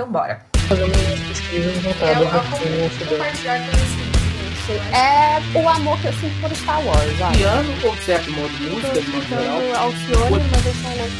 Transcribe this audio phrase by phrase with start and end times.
[0.00, 0.46] Então bora.
[0.68, 4.80] Fazendo uma pesquisa voltada Eu- eu para vou quem compartilhar com vocês.
[4.94, 7.36] É o amor que eu sinto por Star Wars.
[7.36, 9.60] Piano ou certo modo Tô música, de modo geral?
[9.60, 11.12] escutando Alcione, mas eu sou louco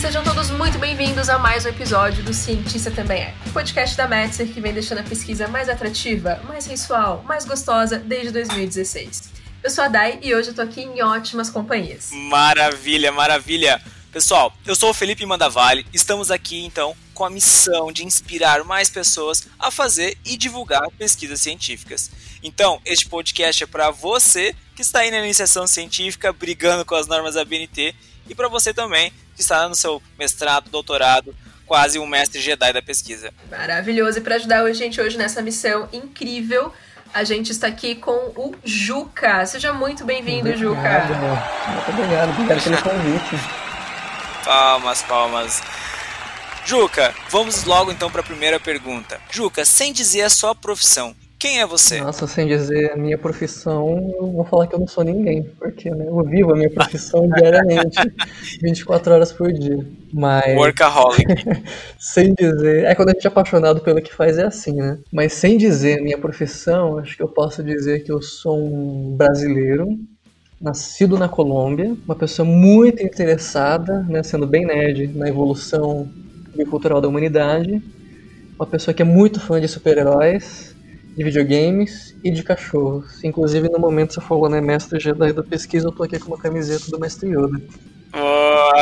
[0.00, 4.08] Sejam todos muito bem-vindos a mais um episódio do Cientista Também É, o podcast da
[4.08, 9.30] Metzer que vem deixando a pesquisa mais atrativa, mais sensual, mais gostosa desde 2016.
[9.62, 12.10] Eu sou a Dai e hoje eu tô aqui em ótimas companhias.
[12.12, 13.80] Maravilha, maravilha.
[14.12, 15.86] Pessoal, eu sou o Felipe Mandavalli.
[15.92, 21.40] Estamos aqui então com a missão de inspirar mais pessoas a fazer e divulgar pesquisas
[21.40, 22.10] científicas.
[22.42, 27.06] Então, este podcast é para você que está aí na iniciação científica, brigando com as
[27.06, 27.94] normas da BNT,
[28.28, 31.32] e para você também que está no seu mestrado, doutorado,
[31.64, 33.32] quase um mestre Jedi da pesquisa.
[33.48, 34.18] Maravilhoso.
[34.18, 36.72] E para ajudar a gente hoje nessa missão incrível,
[37.14, 39.46] a gente está aqui com o Juca.
[39.46, 41.06] Seja muito bem-vindo, Juca.
[41.68, 43.59] Muito obrigado, obrigado pelo convite.
[44.44, 45.62] Palmas, palmas.
[46.64, 49.20] Juca, vamos logo então para a primeira pergunta.
[49.30, 52.02] Juca, sem dizer a sua profissão, quem é você?
[52.02, 55.90] Nossa, sem dizer a minha profissão, eu vou falar que eu não sou ninguém, porque
[55.90, 57.98] né, eu vivo a minha profissão diariamente,
[58.60, 59.78] 24 horas por dia.
[60.12, 61.24] Mas, Workaholic.
[61.98, 62.84] sem dizer.
[62.84, 64.98] É quando a gente é apaixonado pelo que faz, é assim, né?
[65.10, 69.16] Mas sem dizer a minha profissão, acho que eu posso dizer que eu sou um
[69.16, 69.88] brasileiro,
[70.60, 76.10] nascido na Colômbia, uma pessoa muito interessada, né, sendo bem nerd, na evolução
[76.68, 77.82] cultural da humanidade,
[78.56, 80.76] uma pessoa que é muito fã de super-heróis,
[81.16, 83.24] de videogames e de cachorros.
[83.24, 86.38] Inclusive, no momento você falou, né, mestre Jedi da pesquisa, eu tô aqui com uma
[86.38, 87.58] camiseta do mestre Yoda.
[88.10, 88.72] Boa.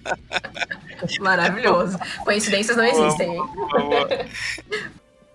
[1.20, 1.98] Maravilhoso.
[2.24, 3.42] Coincidências não existem, hein?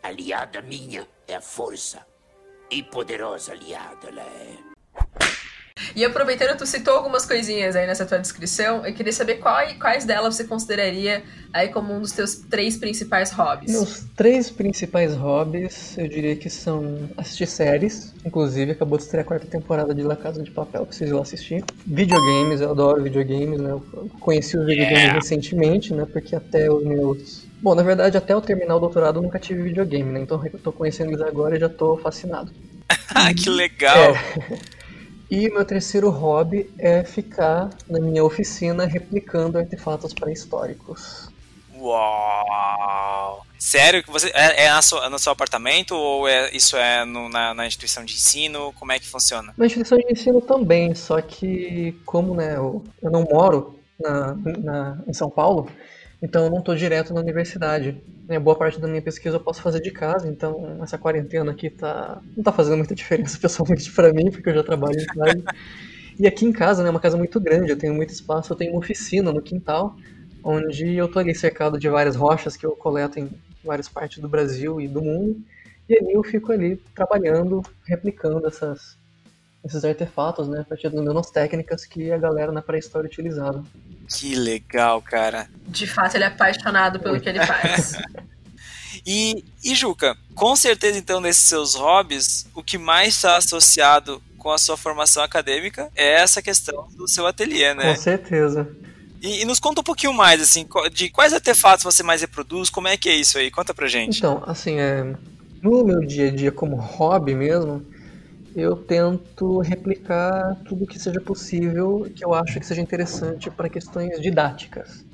[0.03, 1.99] Aliada minha é a força.
[2.69, 4.70] E poderosa aliada ela é.
[5.95, 10.05] E aproveitando, tu citou algumas coisinhas aí nessa tua descrição, eu queria saber qual- quais
[10.05, 11.21] delas você consideraria
[11.51, 13.71] aí como um dos teus três principais hobbies.
[13.71, 19.27] Meus três principais hobbies, eu diria que são assistir séries, inclusive acabou de estrear a
[19.27, 21.63] quarta temporada de La Casa de Papel, preciso ir lá assistir.
[21.85, 23.71] Videogames, eu adoro videogames, né?
[23.71, 23.81] Eu
[24.19, 25.19] conheci os videogames Yeah.
[25.19, 26.05] recentemente, né?
[26.05, 27.47] Porque até os meus.
[27.61, 30.21] Bom, na verdade, até eu terminar o doutorado eu nunca tive videogame, né?
[30.21, 32.51] Então eu tô conhecendo eles agora e já tô fascinado.
[33.13, 34.13] Ah, que legal.
[35.31, 41.29] E meu terceiro hobby é ficar na minha oficina replicando artefatos pré-históricos.
[41.79, 43.45] Uau.
[43.57, 47.53] Sério você é, é na sua- no seu apartamento ou é, isso é no- na,
[47.53, 48.73] na instituição de ensino?
[48.73, 49.53] Como é que funciona?
[49.57, 54.97] Na instituição de ensino também, só que como né, eu, eu não moro na, na-
[55.07, 55.69] em São Paulo,
[56.21, 57.95] então eu não estou direto na universidade.
[58.31, 61.69] Né, boa parte da minha pesquisa eu posso fazer de casa, então essa quarentena aqui
[61.69, 65.43] tá, não tá fazendo muita diferença pessoalmente para mim, porque eu já trabalho em casa.
[66.17, 68.55] E aqui em casa, né, é uma casa muito grande, eu tenho muito espaço, eu
[68.55, 69.97] tenho uma oficina no quintal,
[70.41, 73.29] onde eu tô ali cercado de várias rochas que eu coleto em
[73.65, 75.37] várias partes do Brasil e do mundo.
[75.89, 78.97] E ali eu fico ali trabalhando, replicando essas,
[79.63, 83.63] esses artefatos, né, a partir das mesmas técnicas que a galera na pré-história utilizava.
[84.09, 85.47] Que legal, cara.
[85.67, 87.93] De fato, ele é apaixonado pelo que ele faz.
[89.05, 94.51] E, e Juca, com certeza então desses seus hobbies, o que mais está associado com
[94.51, 97.95] a sua formação acadêmica é essa questão do seu ateliê, né?
[97.95, 98.67] Com certeza.
[99.21, 102.87] E, e nos conta um pouquinho mais, assim, de quais artefatos você mais reproduz, como
[102.87, 103.51] é que é isso aí?
[103.51, 104.17] Conta pra gente.
[104.17, 105.15] Então, assim, é,
[105.61, 107.85] no meu dia a dia como hobby mesmo,
[108.55, 114.19] eu tento replicar tudo que seja possível que eu acho que seja interessante para questões
[114.19, 115.05] didáticas.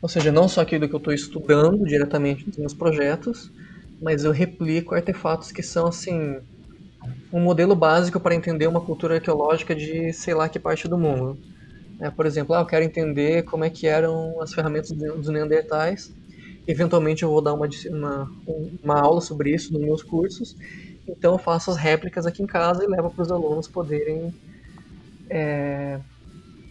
[0.00, 3.50] Ou seja, não só aquilo que eu estou estudando diretamente nos meus projetos,
[4.00, 6.38] mas eu replico artefatos que são, assim,
[7.32, 11.38] um modelo básico para entender uma cultura arqueológica de sei lá que parte do mundo.
[12.00, 16.10] É, por exemplo, ah, eu quero entender como é que eram as ferramentas dos neandertais.
[16.66, 18.30] Eventualmente eu vou dar uma, uma,
[18.82, 20.56] uma aula sobre isso nos meus cursos.
[21.10, 24.34] Então eu faço as réplicas aqui em casa e levo para os alunos poderem
[25.30, 26.00] é,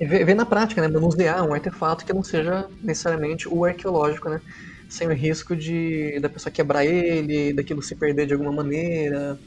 [0.01, 4.41] ver, ver na prática, né, manusear um artefato que não seja necessariamente o arqueológico, né,
[4.89, 9.39] sem o risco de da pessoa quebrar ele, daquilo se perder de alguma maneira.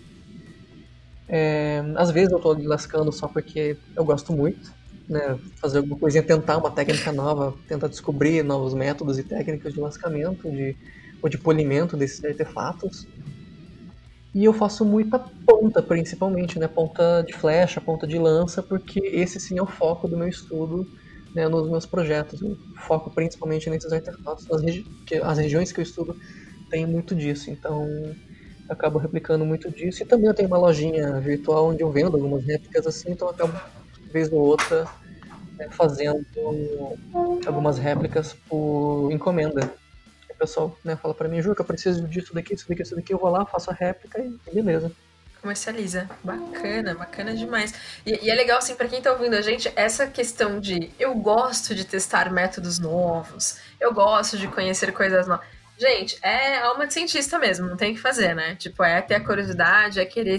[1.29, 4.61] É, às vezes eu estou lascando só porque eu gosto muito,
[5.09, 5.21] né,
[5.61, 10.51] fazer alguma coisinha, tentar uma técnica nova, tentar descobrir novos métodos e técnicas de lascamento,
[10.51, 10.77] de,
[11.23, 13.09] ou de polimento desses artefatos.
[14.35, 16.67] E eu faço muita ponta, principalmente, né?
[16.67, 20.87] Ponta de flecha, ponta de lança, porque esse sim é o foco do meu estudo
[21.35, 22.41] né, nos meus projetos.
[22.41, 24.51] Eu foco principalmente nesses artefatos.
[24.51, 26.17] As, regi que, as regiões que eu estudo
[26.71, 28.15] têm muito disso, então eu
[28.69, 30.03] acabo replicando muito disso.
[30.03, 33.35] E também eu tenho uma lojinha virtual onde eu vendo algumas réplicas assim, então eu
[33.35, 33.53] acabo,
[34.11, 34.87] vez ou outra,
[35.59, 36.25] né, fazendo
[37.47, 39.75] algumas réplicas por encomenda.
[40.43, 43.19] Pessoal né, fala para mim, Juca, eu preciso disso daqui, isso daqui, isso daqui, eu
[43.19, 44.91] vou lá, faço a réplica e beleza.
[45.41, 46.11] Comercializa.
[46.25, 47.73] Bacana, bacana demais.
[48.05, 51.15] E, e é legal, assim, para quem tá ouvindo a gente, essa questão de eu
[51.15, 55.47] gosto de testar métodos novos, eu gosto de conhecer coisas novas.
[55.79, 58.57] Gente, é alma de cientista mesmo, não tem o que fazer, né?
[58.57, 60.39] Tipo, é ter a curiosidade, é querer.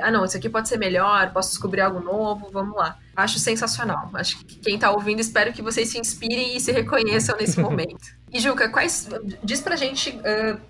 [0.00, 2.98] Ah, não, isso aqui pode ser melhor, posso descobrir algo novo, vamos lá.
[3.16, 4.10] Acho sensacional.
[4.12, 8.19] Acho que quem tá ouvindo, espero que vocês se inspirem e se reconheçam nesse momento.
[8.32, 9.08] E, Juca, quais.
[9.42, 10.60] Diz pra gente uh,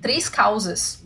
[0.00, 1.02] três causas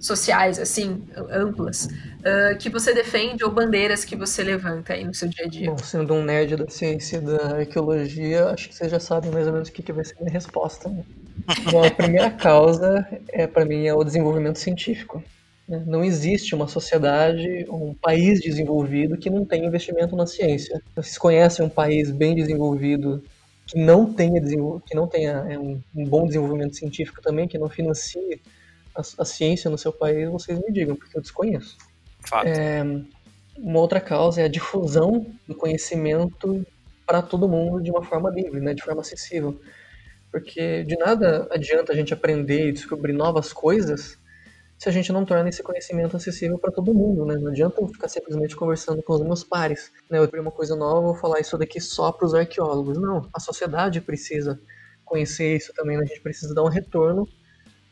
[0.00, 5.28] sociais, assim, amplas, uh, que você defende ou bandeiras que você levanta aí no seu
[5.28, 5.70] dia a dia?
[5.70, 9.46] Bom, sendo um nerd da ciência e da arqueologia, acho que vocês já sabem mais
[9.46, 10.88] ou menos o que, que vai ser a minha resposta.
[10.88, 11.02] Né?
[11.70, 15.22] Bom, a primeira causa, é para mim, é o desenvolvimento científico.
[15.68, 15.82] Né?
[15.84, 20.80] Não existe uma sociedade, um país desenvolvido que não tenha investimento na ciência.
[20.94, 23.22] Vocês conhecem um país bem desenvolvido
[23.68, 27.68] que não tenha, que não tenha é, um, um bom desenvolvimento científico também, que não
[27.68, 28.40] financie
[28.96, 31.76] a, a, ciência no seu país, vocês me digam, porque eu desconheço.
[32.20, 32.46] Fato.
[32.46, 32.82] É,
[33.58, 36.66] uma outra causa é a difusão do conhecimento
[37.06, 39.60] para todo mundo de uma forma livre, né, de forma acessível.
[40.32, 44.17] Porque de nada adianta a gente aprender e descobrir novas coisas
[44.78, 47.36] se a gente não torna esse conhecimento acessível para todo mundo, né?
[47.36, 50.18] Não adianta eu ficar simplesmente conversando com os meus pares, né?
[50.18, 52.96] Eu abrir uma coisa nova, vou falar isso daqui só para os arqueólogos.
[52.96, 54.60] Não, a sociedade precisa
[55.04, 56.04] conhecer isso também, né?
[56.04, 57.28] A gente precisa dar um retorno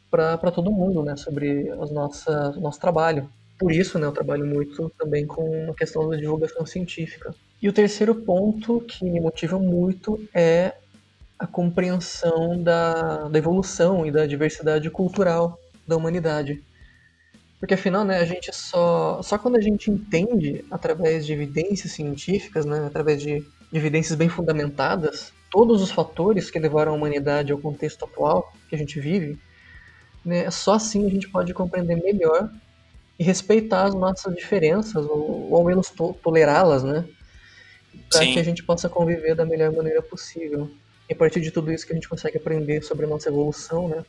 [0.08, 1.16] para todo mundo, né?
[1.16, 3.28] Sobre as nossas, o nosso trabalho.
[3.58, 7.34] Por isso, né, eu trabalho muito também com a questão da divulgação científica.
[7.60, 10.74] E o terceiro ponto que me motiva muito é
[11.38, 16.62] a compreensão da, da evolução e da diversidade cultural da humanidade.
[17.58, 22.66] Porque afinal, né, a gente só só quando a gente entende através de evidências científicas,
[22.66, 27.58] né, através de, de evidências bem fundamentadas, todos os fatores que levaram a humanidade ao
[27.58, 29.38] contexto atual que a gente vive,
[30.24, 32.50] né, só assim a gente pode compreender melhor
[33.18, 37.06] e respeitar as nossas diferenças ou, ou ao menos to tolerá-las, né,
[38.10, 40.70] para que a gente possa conviver da melhor maneira possível.
[41.08, 43.88] E a partir de tudo isso que a gente consegue aprender sobre a nossa evolução,
[43.88, 44.04] né,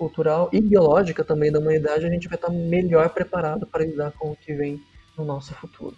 [0.00, 4.32] cultural e biológica também da humanidade, a gente vai estar melhor preparado para lidar com
[4.32, 4.82] o que vem
[5.14, 5.94] no nosso futuro.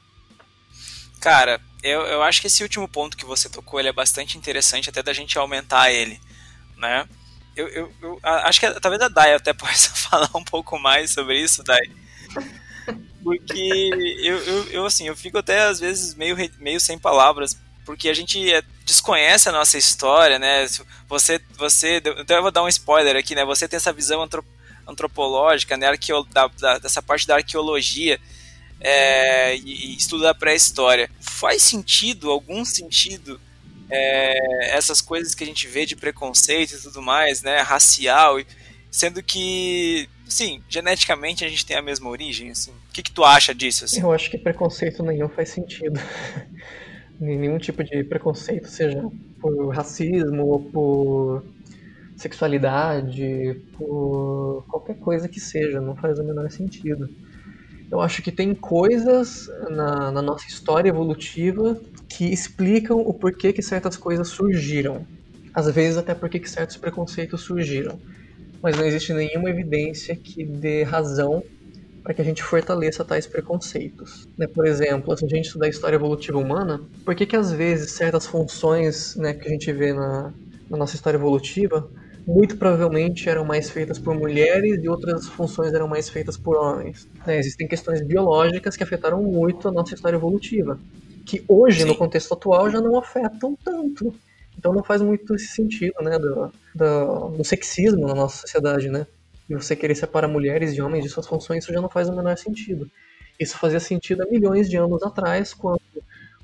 [1.21, 4.91] Cara, eu, eu acho que esse último ponto que você tocou ele é bastante interessante,
[4.91, 6.21] até da gente aumentar ele,
[6.77, 7.09] né?
[7.55, 11.41] Eu, eu, eu acho que talvez a Dai até possa falar um pouco mais sobre
[11.41, 11.87] isso, Dai.
[13.23, 13.91] Porque
[14.21, 18.15] eu, eu, eu, assim, eu fico até às vezes meio, meio sem palavras, porque a
[18.15, 20.67] gente é, desconhece a nossa história, né?
[21.09, 23.45] Você, você, então eu vou dar um spoiler aqui, né?
[23.45, 24.27] Você tem essa visão
[24.87, 25.87] antropológica, né?
[25.87, 28.21] Arqueo, da, da, dessa parte da arqueologia
[28.81, 31.11] é, e, e estudo da pré-história.
[31.21, 33.41] Faz sentido, algum sentido,
[33.91, 37.59] é, essas coisas que a gente vê de preconceito e tudo mais, né?
[37.59, 38.39] Racial,
[38.91, 42.71] sendo que, sim, geneticamente a gente tem a mesma origem, assim.
[42.71, 43.85] O que, que tu acha disso?
[43.85, 44.01] Assim?
[44.01, 46.01] Eu acho que preconceito nenhum faz sentido.
[47.23, 49.03] nenhum tipo de preconceito, seja
[49.41, 51.45] por racismo ou por
[52.17, 57.09] sexualidade, por qualquer coisa que seja, não faz o menor sentido.
[57.91, 61.79] Eu acho que tem coisas na, na nossa história evolutiva
[62.09, 65.07] que explicam o porquê que certas coisas surgiram.
[65.55, 67.99] Às vezes até porquê que certos preconceitos surgiram.
[68.63, 71.43] Mas não existe nenhuma evidência que dê razão
[72.03, 74.29] para que a gente fortaleça tais preconceitos.
[74.37, 74.47] Né?
[74.47, 77.93] Por exemplo, se a gente estudar a história evolutiva humana, por que que às vezes
[77.93, 80.33] certas funções né, que a gente vê na,
[80.69, 81.89] na nossa história evolutiva
[82.27, 87.09] muito provavelmente eram mais feitas por mulheres e outras funções eram mais feitas por homens.
[87.27, 87.39] Né?
[87.39, 90.79] Existem questões biológicas que afetaram muito a nossa história evolutiva,
[91.27, 91.89] que hoje, Sim.
[91.89, 94.15] no contexto atual, já não afetam tanto.
[94.57, 99.07] Então não faz muito esse sentido, né, do, do, do sexismo na nossa sociedade, né?
[99.53, 102.17] E você querer separar mulheres e homens de suas funções, isso já não faz o
[102.17, 102.91] menor sentido.
[103.39, 105.81] Isso fazia sentido há milhões de anos atrás, quando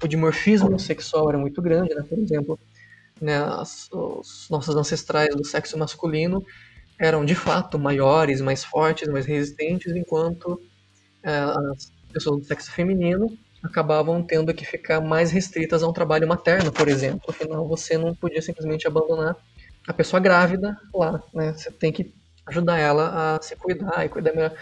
[0.02, 2.04] o dimorfismo sexual era muito grande, né?
[2.06, 2.58] Por exemplo,
[3.20, 6.44] né, as, os nossos ancestrais do sexo masculino
[6.98, 10.60] eram de fato maiores, mais fortes, mais resistentes, enquanto
[11.22, 13.26] é, as pessoas do sexo feminino
[13.62, 17.22] acabavam tendo que ficar mais restritas a um trabalho materno, por exemplo.
[17.28, 19.34] Afinal, você não podia simplesmente abandonar
[19.86, 21.54] a pessoa grávida lá, né?
[21.54, 22.17] Você tem que
[22.48, 24.52] ajudar ela a se cuidar e cuidar melhor.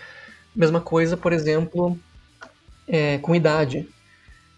[0.55, 1.99] Mesma coisa, por exemplo,
[2.88, 3.88] é, com idade.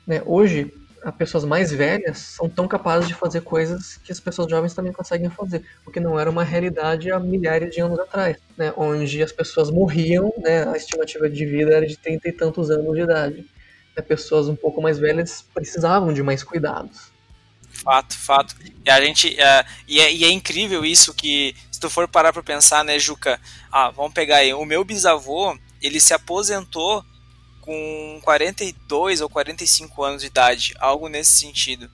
[0.07, 0.23] Né?
[0.25, 4.75] Hoje, as pessoas mais velhas são tão capazes de fazer coisas que as pessoas jovens
[4.75, 8.73] também conseguem fazer, o que não era uma realidade há milhares de anos atrás, né?
[8.77, 10.69] onde as pessoas morriam, né?
[10.69, 13.47] a estimativa de vida era de 30 e tantos anos de idade.
[13.97, 14.03] Né?
[14.03, 17.13] Pessoas um pouco mais velhas precisavam de mais cuidados.
[17.71, 18.57] Fato, fato.
[18.85, 19.39] E a gente.
[19.41, 22.99] é, e, é, e é incrível isso que, se tu for parar pra pensar, né,
[22.99, 23.41] Juca?
[23.71, 24.53] Ah, vamos pegar aí.
[24.53, 27.05] O meu bisavô, ele se aposentou
[27.61, 31.89] com 42 ou 45 anos de idade, algo nesse sentido.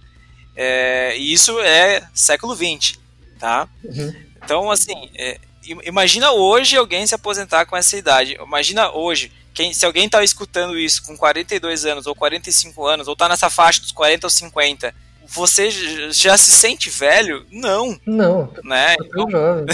[0.57, 2.99] É, e isso é século 20,
[3.39, 3.69] tá?
[3.85, 4.15] Uhum.
[4.43, 8.39] Então, assim, é, im- imagina hoje alguém se aposentar com essa idade.
[8.41, 13.15] Imagina hoje, quem, se alguém tá escutando isso com 42 anos, ou 45 anos, ou
[13.15, 14.95] tá nessa faixa dos 40 ou 50,
[15.29, 15.71] você
[16.11, 17.45] já se sente velho?
[17.51, 18.95] Não, Não, né?
[18.99, 19.65] eu tô jovem.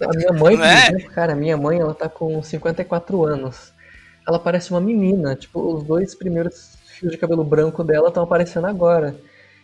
[0.00, 0.88] A minha mãe, por Não é?
[0.88, 3.72] exemplo, cara, a minha mãe, ela tá com 54 anos.
[4.26, 5.34] Ela parece uma menina.
[5.36, 9.14] Tipo, os dois primeiros fios de cabelo branco dela estão aparecendo agora.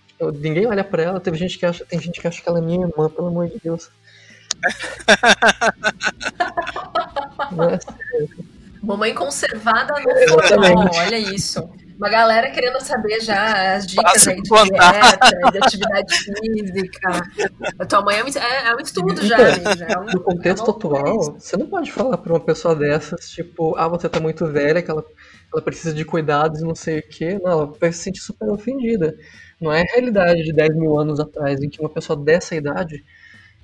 [0.09, 2.59] Tipo, ninguém olha pra ela, teve gente que acha, tem gente que acha que ela
[2.59, 3.90] é minha irmã, pelo amor de Deus.
[7.50, 7.78] É
[8.83, 11.68] Mamãe conservada no forró, olha isso.
[11.99, 17.23] Uma galera querendo saber já as dicas Passa aí de dieta, de atividade física.
[17.76, 20.05] A tua mãe é um, é, é um estudo já, Então, amigo, já é um,
[20.05, 24.09] No contexto é atual, você não pode falar pra uma pessoa dessas, tipo, ah, você
[24.09, 25.05] tá muito velha, que ela,
[25.52, 27.37] ela precisa de cuidados e não sei o quê.
[27.43, 29.17] Não, ela vai se sentir super ofendida.
[29.61, 33.05] Não é a realidade de 10 mil anos atrás, em que uma pessoa dessa idade,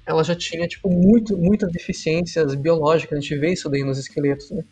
[0.05, 3.17] ela já tinha, tipo, muito, muitas deficiências biológicas.
[3.17, 4.65] A gente vê isso daí nos esqueletos, né?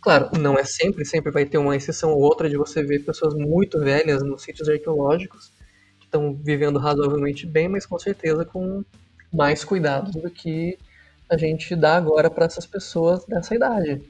[0.00, 3.34] Claro, não é sempre, sempre vai ter uma exceção ou outra de você ver pessoas
[3.34, 5.52] muito velhas nos sítios arqueológicos,
[5.98, 8.84] que estão vivendo razoavelmente bem, mas com certeza com
[9.32, 10.78] mais cuidados do que
[11.28, 14.00] a gente dá agora para essas pessoas dessa idade.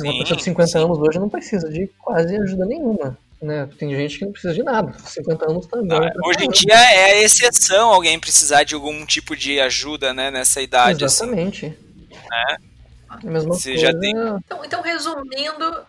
[0.00, 0.78] uma Sim, pessoa de 50 sim.
[0.78, 3.18] anos hoje não precisa de quase ajuda nenhuma.
[3.40, 3.68] Né?
[3.78, 4.92] Tem gente que não precisa de nada.
[4.98, 5.94] 50 anos tá bom.
[5.94, 10.14] Ah, pra Hoje em dia é a exceção alguém precisar de algum tipo de ajuda,
[10.14, 11.24] né, nessa idade, assim.
[11.24, 11.78] Exatamente.
[13.22, 13.86] É a mesma Você coisa.
[13.92, 15.86] já tem- Então, então, resumindo,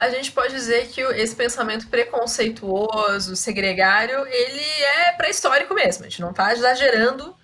[0.00, 4.60] a gente pode dizer que esse pensamento preconceituoso, segregário, ele
[5.06, 6.04] é pré-histórico mesmo.
[6.04, 7.34] A gente não tá exagerando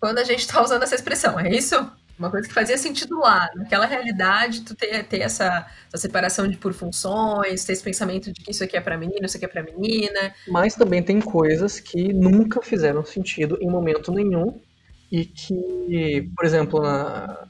[0.00, 1.90] quando a gente tá usando essa expressão, é isso?
[2.16, 6.56] Uma coisa que fazia sentido lá, naquela realidade, tu ter, ter essa, essa separação de
[6.56, 9.48] por funções, ter esse pensamento de que isso aqui é pra menino, isso aqui é
[9.48, 10.32] pra menina.
[10.46, 14.60] Mas também tem coisas que nunca fizeram sentido em momento nenhum
[15.10, 17.48] e que, por exemplo, na-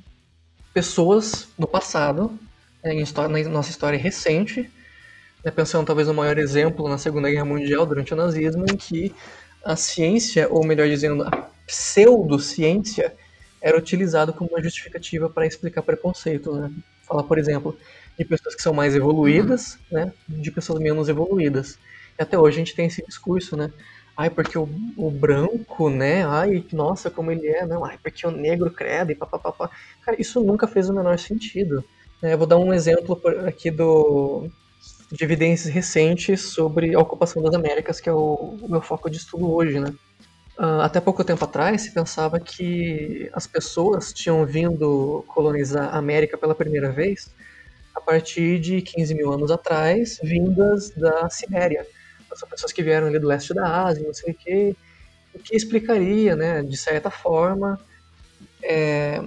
[0.74, 2.38] pessoas no passado,
[2.84, 4.70] né, em histó- na nossa história recente,
[5.44, 9.14] né, pensando talvez no maior exemplo na Segunda Guerra Mundial, durante o nazismo, em que
[9.64, 13.14] a ciência, ou melhor dizendo, a pseudociência,
[13.62, 16.52] era utilizada como uma justificativa para explicar preconceito.
[16.54, 16.70] Né?
[17.06, 17.78] Falar, por exemplo,
[18.18, 21.78] de pessoas que são mais evoluídas, né, de pessoas menos evoluídas.
[22.18, 23.72] E até hoje a gente tem esse discurso, né?
[24.16, 26.24] Ai, porque o, o branco, né?
[26.24, 27.66] Ai, nossa, como ele é.
[27.66, 29.70] Não, ai, porque o negro credo e papapá.
[30.02, 31.84] Cara, isso nunca fez o menor sentido.
[32.22, 34.48] Eu vou dar um exemplo aqui do
[35.12, 39.16] de evidências recentes sobre a ocupação das Américas, que é o, o meu foco de
[39.18, 39.92] estudo hoje, né?
[40.58, 46.38] Ah, até pouco tempo atrás, se pensava que as pessoas tinham vindo colonizar a América
[46.38, 47.32] pela primeira vez
[47.94, 51.86] a partir de 15 mil anos atrás, vindas da Sibéria.
[52.34, 54.76] São pessoas que vieram ali do leste da Ásia, não sei o quê,
[55.34, 57.78] o que explicaria, né, de certa forma,
[58.62, 59.20] é,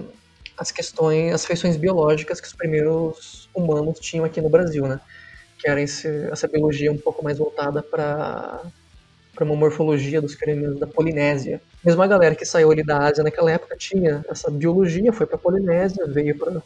[0.56, 5.00] as questões, as feições biológicas que os primeiros humanos tinham aqui no Brasil, né?
[5.58, 8.60] Que era esse, essa biologia um pouco mais voltada para
[9.38, 11.60] para uma morfologia dos crânios da Polinésia.
[11.84, 15.36] Mesmo a galera que saiu ali da Ásia naquela época tinha essa biologia, foi para
[15.36, 16.60] a Polinésia, veio para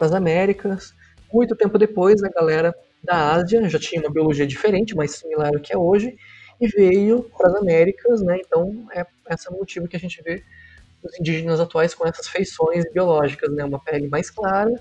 [0.00, 0.92] as Américas.
[1.32, 5.60] Muito tempo depois, a galera da Ásia já tinha uma biologia diferente, mais similar ao
[5.60, 6.16] que é hoje,
[6.60, 8.38] e veio para as Américas, né?
[8.44, 10.42] Então, é esse é motivo que a gente vê
[11.02, 13.64] os indígenas atuais com essas feições biológicas, né?
[13.64, 14.72] Uma pele mais clara,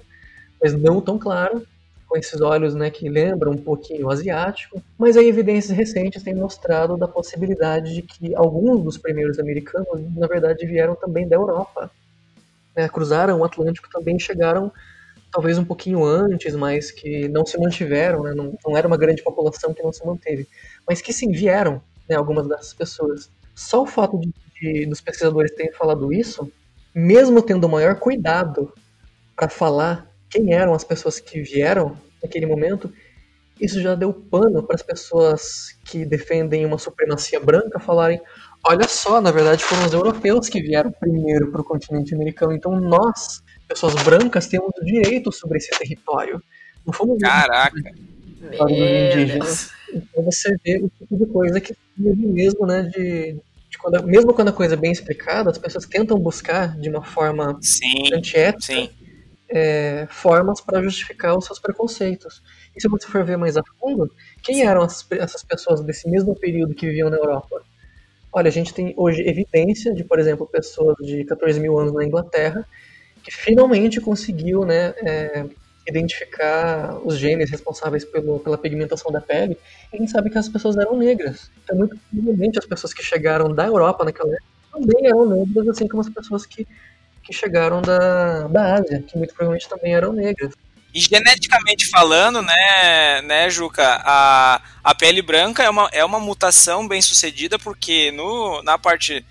[0.62, 1.62] mas não tão clara,
[2.08, 4.82] com esses olhos, né, que lembram um pouquinho o asiático.
[4.98, 10.26] Mas aí evidências recentes têm mostrado da possibilidade de que alguns dos primeiros americanos, na
[10.26, 11.92] verdade, vieram também da Europa.
[12.76, 12.88] né?
[12.88, 14.72] Cruzaram o Atlântico também chegaram
[15.38, 18.34] talvez um pouquinho antes, mas que não se mantiveram, né?
[18.34, 20.48] não, não era uma grande população que não se manteve,
[20.90, 21.80] mas que sim vieram,
[22.10, 23.30] né, algumas dessas pessoas.
[23.54, 26.52] Só o fato de, de- dos pesquisadores terem falado isso,
[26.94, 28.74] mesmo tendo o maior cuidado
[29.36, 32.92] para falar quem eram as pessoas que vieram naquele momento,
[33.62, 38.20] isso já deu pano para as pessoas que defendem uma supremacia branca falarem:
[38.68, 42.72] olha só, na verdade foram os europeus que vieram primeiro para o continente americano, então
[42.80, 46.42] nós, pessoas brancas, temos o direito sobre esse território.
[46.86, 47.92] Não fomos Caraca.
[48.58, 49.70] Para os indígenas.
[49.94, 52.84] Então você vê o tipo de coisa que mesmo, né?
[52.84, 53.34] De,
[53.70, 57.04] de quando, mesmo quando a coisa é bem explicada, as pessoas tentam buscar de uma
[57.04, 58.90] forma Sim, antiética sim.
[59.50, 62.42] é, formas para justificar os seus preconceitos.
[62.76, 64.10] E se você for ver mais a fundo,
[64.44, 67.62] quem eram as- essas pessoas desse mesmo período que viviam na Europa?
[68.32, 72.06] Olha, a gente tem hoje evidência de, por exemplo, pessoas de 14 mil anos na
[72.06, 72.66] Inglaterra
[73.28, 75.44] que finalmente conseguiu né, é,
[75.86, 79.58] identificar os genes responsáveis pelo, pela pigmentação da pele.
[79.92, 81.52] E a gente sabe que as pessoas eram negras.
[81.62, 85.90] Então, muito provavelmente, as pessoas que chegaram da Europa naquela época também eram negras, assim
[85.90, 86.66] como as pessoas que,
[87.22, 90.54] que chegaram da, da Ásia, que muito provavelmente também eram negras.
[90.94, 96.88] E geneticamente falando, né, né, Juca, a, a pele branca é uma, é uma mutação
[96.88, 99.26] bem sucedida, porque no, na parte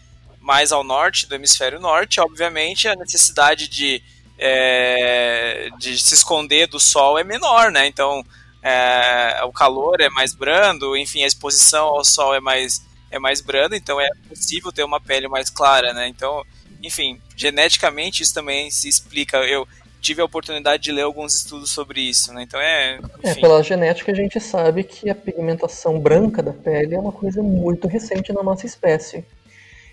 [0.47, 4.01] mais ao norte do hemisfério norte, obviamente, a necessidade de,
[4.39, 7.85] é, de se esconder do sol é menor, né?
[7.89, 8.25] Então,
[8.63, 13.41] é, o calor é mais brando, enfim, a exposição ao sol é mais, é mais
[13.41, 16.07] branda, então é possível ter uma pele mais clara, né?
[16.07, 16.45] Então,
[16.81, 19.39] enfim, geneticamente isso também se explica.
[19.39, 19.67] Eu,
[20.01, 22.45] tive a oportunidade de ler alguns estudos sobre isso, né?
[22.45, 23.01] Então é.
[23.25, 27.43] é pela genética a gente sabe que a pigmentação branca da pele é uma coisa
[27.43, 29.25] muito recente na nossa espécie.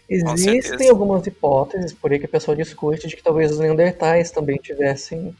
[0.09, 4.57] Existem algumas hipóteses por aí que o pessoal discute de que talvez os Neandertais também
[4.57, 5.35] tivessem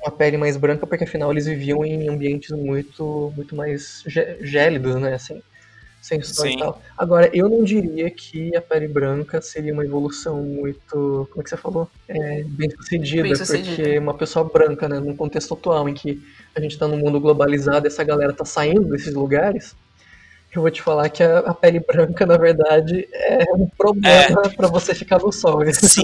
[0.00, 4.04] uma pele mais branca, porque afinal eles viviam em ambientes muito, muito mais
[4.40, 5.14] gélidos, né?
[5.14, 5.42] Assim
[6.06, 6.54] sem Sim.
[6.54, 6.80] e tal.
[6.96, 11.50] Agora, eu não diria que a pele branca seria uma evolução muito, como é que
[11.50, 11.90] você falou?
[12.06, 13.76] É, bem sucedida, bem sucedida.
[13.76, 16.22] porque uma pessoa branca, né, num contexto atual em que
[16.54, 19.74] a gente está num mundo globalizado e essa galera tá saindo desses lugares,
[20.56, 24.48] eu vou te falar que a, a pele branca, na verdade, é um problema é.
[24.48, 25.60] para você ficar no sol.
[25.60, 25.72] Né?
[25.72, 26.02] Sim,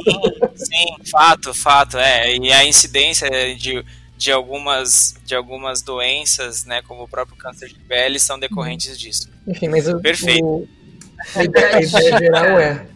[0.55, 1.99] sim, fato, fato.
[1.99, 2.37] É.
[2.37, 3.85] E a incidência de
[4.23, 9.29] de algumas, de algumas doenças, né, como o próprio câncer de pele, são decorrentes disso.
[9.49, 10.45] Enfim, mas Perfeito.
[10.45, 10.69] O,
[11.35, 12.87] a, ideia, a ideia geral é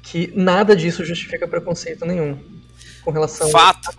[0.00, 2.38] que nada disso justifica preconceito nenhum
[3.02, 3.90] com relação Fato.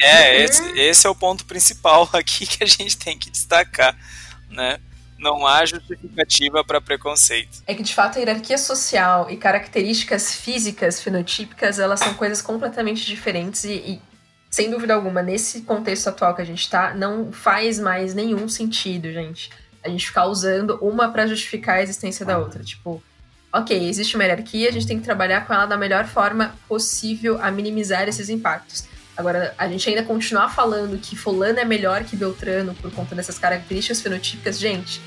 [0.00, 3.96] É, esse, esse é o ponto principal aqui que a gente tem que destacar,
[4.50, 4.80] né?
[5.18, 7.62] Não há justificativa para preconceito.
[7.66, 13.04] É que de fato a hierarquia social e características físicas fenotípicas elas são coisas completamente
[13.06, 14.02] diferentes e, e
[14.50, 19.12] sem dúvida alguma, nesse contexto atual que a gente tá, não faz mais nenhum sentido,
[19.12, 19.50] gente.
[19.84, 22.62] A gente ficar usando uma para justificar a existência da outra.
[22.62, 23.02] Tipo,
[23.52, 27.40] ok, existe uma hierarquia, a gente tem que trabalhar com ela da melhor forma possível
[27.42, 28.84] a minimizar esses impactos.
[29.16, 33.38] Agora, a gente ainda continuar falando que fulano é melhor que Beltrano por conta dessas
[33.38, 35.00] características fenotípicas, gente,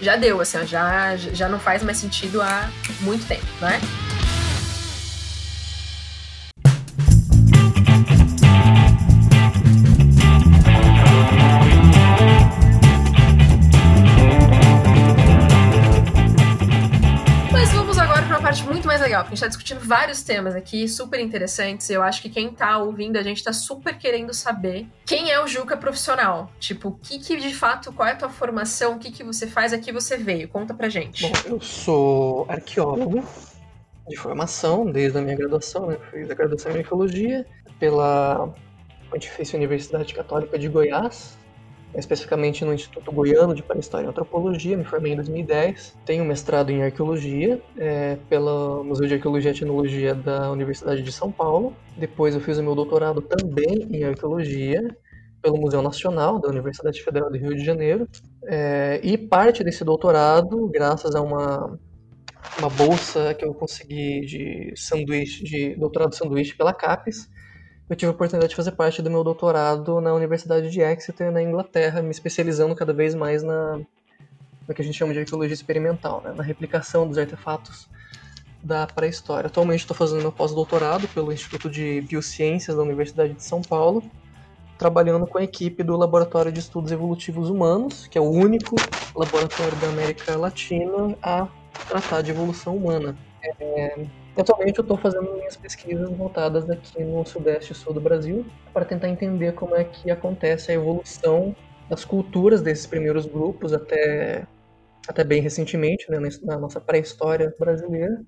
[0.00, 3.80] já deu, assim, já, já não faz mais sentido há muito tempo, não é?
[19.16, 21.88] Legal, porque a gente tá discutindo vários temas aqui, super interessantes.
[21.88, 25.46] Eu acho que quem tá ouvindo a gente tá super querendo saber quem é o
[25.46, 26.50] Juca profissional.
[26.58, 29.46] Tipo, o que que de fato, qual é a tua formação, o que que você
[29.46, 30.48] faz, aqui você veio.
[30.48, 31.22] Conta pra gente.
[31.22, 33.24] Bom, eu sou arqueólogo
[34.08, 35.96] de formação, desde a minha graduação, né?
[36.10, 37.46] Fiz a graduação em arqueologia
[37.78, 38.54] pela
[39.10, 41.36] Pontifícia Universidade Católica de Goiás,
[41.98, 45.96] especificamente no Instituto Goiano de Pré-História e Antropologia, me formei em 2010.
[46.04, 51.32] Tenho mestrado em Arqueologia é, pelo Museu de Arqueologia e Etnologia da Universidade de São
[51.32, 51.74] Paulo.
[51.96, 54.82] Depois eu fiz o meu doutorado também em Arqueologia
[55.42, 58.08] pelo Museu Nacional da Universidade Federal do Rio de Janeiro.
[58.44, 61.78] É, e parte desse doutorado, graças a uma,
[62.58, 67.28] uma bolsa que eu consegui de sanduíche, de doutorado sanduíche pela CAPES,
[67.88, 71.42] eu tive a oportunidade de fazer parte do meu doutorado na Universidade de Exeter, na
[71.42, 73.80] Inglaterra, me especializando cada vez mais na
[74.66, 76.32] no que a gente chama de arqueologia experimental, né?
[76.32, 77.88] na replicação dos artefatos
[78.62, 79.46] da pré-história.
[79.46, 84.02] Atualmente estou fazendo meu pós-doutorado pelo Instituto de Biociências da Universidade de São Paulo,
[84.76, 88.74] trabalhando com a equipe do Laboratório de Estudos Evolutivos Humanos, que é o único
[89.14, 91.46] laboratório da América Latina a
[91.88, 93.16] tratar de evolução humana.
[93.60, 94.04] É,
[94.36, 98.84] Atualmente eu estou fazendo minhas pesquisas voltadas aqui no sudeste e sul do Brasil para
[98.84, 101.56] tentar entender como é que acontece a evolução
[101.88, 104.46] das culturas desses primeiros grupos até,
[105.08, 108.20] até bem recentemente, né, na nossa pré-história brasileira,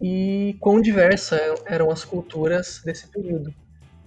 [0.00, 3.52] e quão diversas eram as culturas desse período.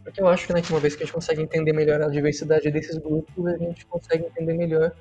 [0.04, 2.08] Porque eu acho que, né, que uma vez que a gente consegue entender melhor a
[2.08, 4.94] diversidade desses grupos, a gente consegue entender melhor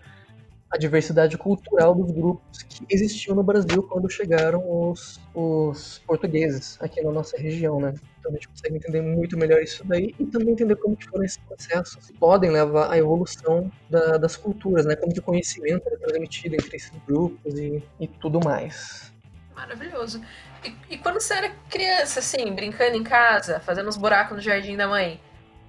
[0.71, 7.03] a diversidade cultural dos grupos que existiam no Brasil quando chegaram os, os portugueses aqui
[7.03, 7.95] na nossa região, né?
[8.19, 11.25] Então a gente consegue entender muito melhor isso daí e também entender como que foram
[11.25, 14.95] esses processos que podem levar à evolução da, das culturas, né?
[14.95, 19.13] Como que o conhecimento é transmitido entre esses grupos e, e tudo mais.
[19.55, 20.23] Maravilhoso.
[20.65, 24.77] E, e quando você era criança, assim, brincando em casa, fazendo uns buracos no jardim
[24.77, 25.21] da mãe,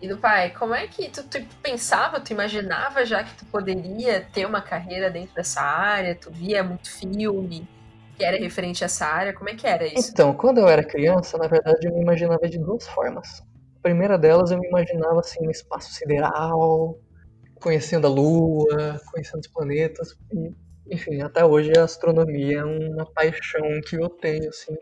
[0.01, 4.21] e do pai, como é que tu, tu, pensava, tu imaginava já que tu poderia
[4.21, 6.15] ter uma carreira dentro dessa área?
[6.15, 7.67] Tu via muito filme?
[8.19, 9.33] que era referente a essa área?
[9.33, 10.12] Como é que era isso?
[10.12, 13.41] Então, quando eu era criança, na verdade eu me imaginava de duas formas.
[13.77, 16.99] A primeira delas eu me imaginava assim no espaço sideral,
[17.62, 20.17] conhecendo a Lua, conhecendo os planetas.
[20.33, 20.53] E,
[20.93, 24.77] enfim, até hoje a astronomia é uma paixão que eu tenho, assim.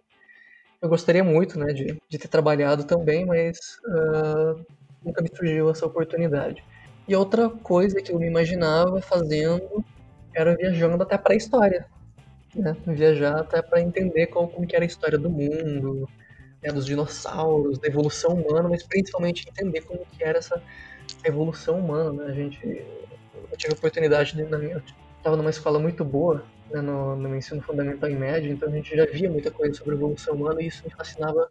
[0.82, 4.66] Eu gostaria muito, né, de, de ter trabalhado também, mas uh,
[5.08, 6.64] nunca me surgiu essa oportunidade.
[7.08, 9.84] E outra coisa que eu me imaginava fazendo
[10.34, 11.88] era viajando até para a história,
[12.54, 12.76] né?
[12.86, 16.08] Viajar até para entender como, que era a história do mundo,
[16.62, 20.62] né, dos dinossauros, da evolução humana, mas principalmente entender como que era essa
[21.24, 22.26] evolução humana, né?
[22.26, 24.84] A gente, eu tive a oportunidade de, na minha,
[25.18, 28.96] estava numa escola muito boa, né, no, no ensino fundamental e médio, então a gente
[28.96, 31.50] já via muita coisa sobre a evolução humana e isso me fascinava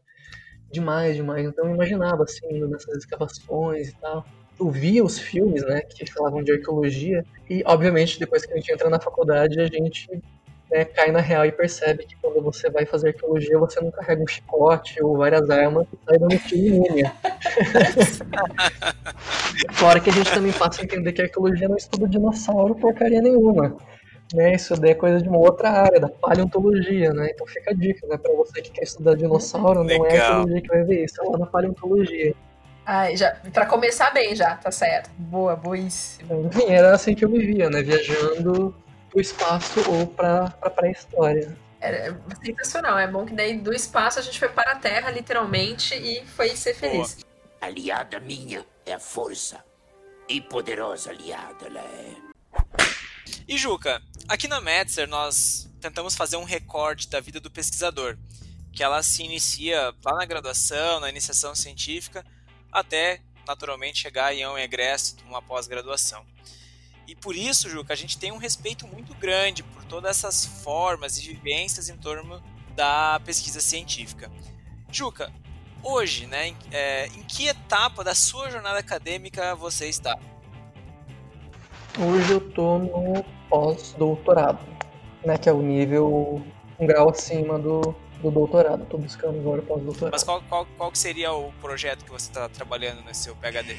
[0.70, 1.46] demais, demais.
[1.46, 4.24] Então eu imaginava assim, indo nessas escavações e tal.
[4.58, 8.72] Eu via os filmes, né, que falavam de arqueologia e, obviamente, depois que a gente
[8.72, 10.08] entra na faculdade, a gente
[10.70, 14.22] né, cai na real e percebe que quando você vai fazer arqueologia, você não carrega
[14.22, 17.12] um chicote ou várias armas e sai dando tiro em múmia.
[19.72, 23.20] Fora que a gente também passa a entender que a arqueologia não estuda dinossauro porcaria
[23.20, 23.76] nenhuma.
[24.34, 27.30] Né, isso daí é coisa de uma outra área, da paleontologia, né?
[27.32, 28.18] Então fica a dica, né?
[28.18, 29.98] Pra você que quer estudar dinossauro, Legal.
[29.98, 32.34] não é a arqueologia que vai ver isso, é lá na paleontologia.
[32.84, 35.10] Ai, já, pra começar bem já, tá certo.
[35.16, 36.46] Boa, boíssimo.
[36.46, 37.82] Enfim, era assim que eu vivia, né?
[37.82, 38.74] Viajando
[39.10, 41.56] pro espaço ou pra, pra pré-história.
[41.80, 42.12] É
[42.44, 46.24] sensacional, é bom que daí do espaço a gente foi para a Terra, literalmente, e
[46.26, 47.24] foi ser feliz.
[47.60, 49.64] Aliada minha é a força.
[50.28, 53.05] E poderosa aliada ela é.
[53.48, 58.16] E Juca, aqui na Metzer nós tentamos fazer um recorte da vida do pesquisador,
[58.72, 62.24] que ela se inicia lá na graduação, na iniciação científica,
[62.72, 66.26] até naturalmente chegar em um egresso, uma pós-graduação.
[67.06, 71.16] E por isso, Juca, a gente tem um respeito muito grande por todas essas formas
[71.18, 72.42] e vivências em torno
[72.74, 74.30] da pesquisa científica.
[74.90, 75.32] Juca,
[75.82, 80.18] hoje, né, em, é, em que etapa da sua jornada acadêmica você está?
[81.98, 84.58] Hoje eu tô no pós-doutorado,
[85.24, 85.38] né?
[85.38, 86.42] Que é o nível,
[86.78, 88.84] um grau acima do, do doutorado.
[88.84, 90.12] Tô buscando agora o pós-doutorado.
[90.12, 93.76] Mas qual, qual, qual que seria o projeto que você está trabalhando nesse seu PhD?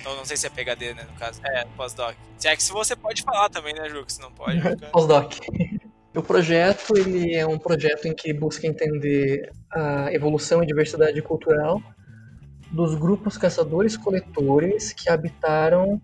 [0.00, 1.40] Então não sei se é PhD, né, no caso.
[1.44, 2.14] É, pós-doc.
[2.38, 4.08] Se é que se você pode falar também, né, Juca?
[4.08, 4.60] Se não pode.
[4.92, 5.34] Pós-doc.
[6.12, 11.80] O projeto ele é um projeto em que busca entender a evolução e diversidade cultural
[12.72, 16.02] dos grupos caçadores-coletores que habitaram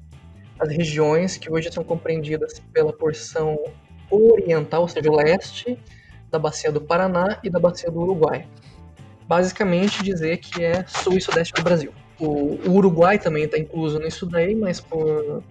[0.59, 3.59] as regiões que hoje são compreendidas pela porção
[4.11, 5.79] oriental, ou seja, o leste,
[6.31, 8.47] da bacia do Paraná e da bacia do Uruguai.
[9.27, 11.92] Basicamente dizer que é sul e sudeste do Brasil.
[12.19, 15.42] O, Uruguai também está incluso nisso daí, mas por,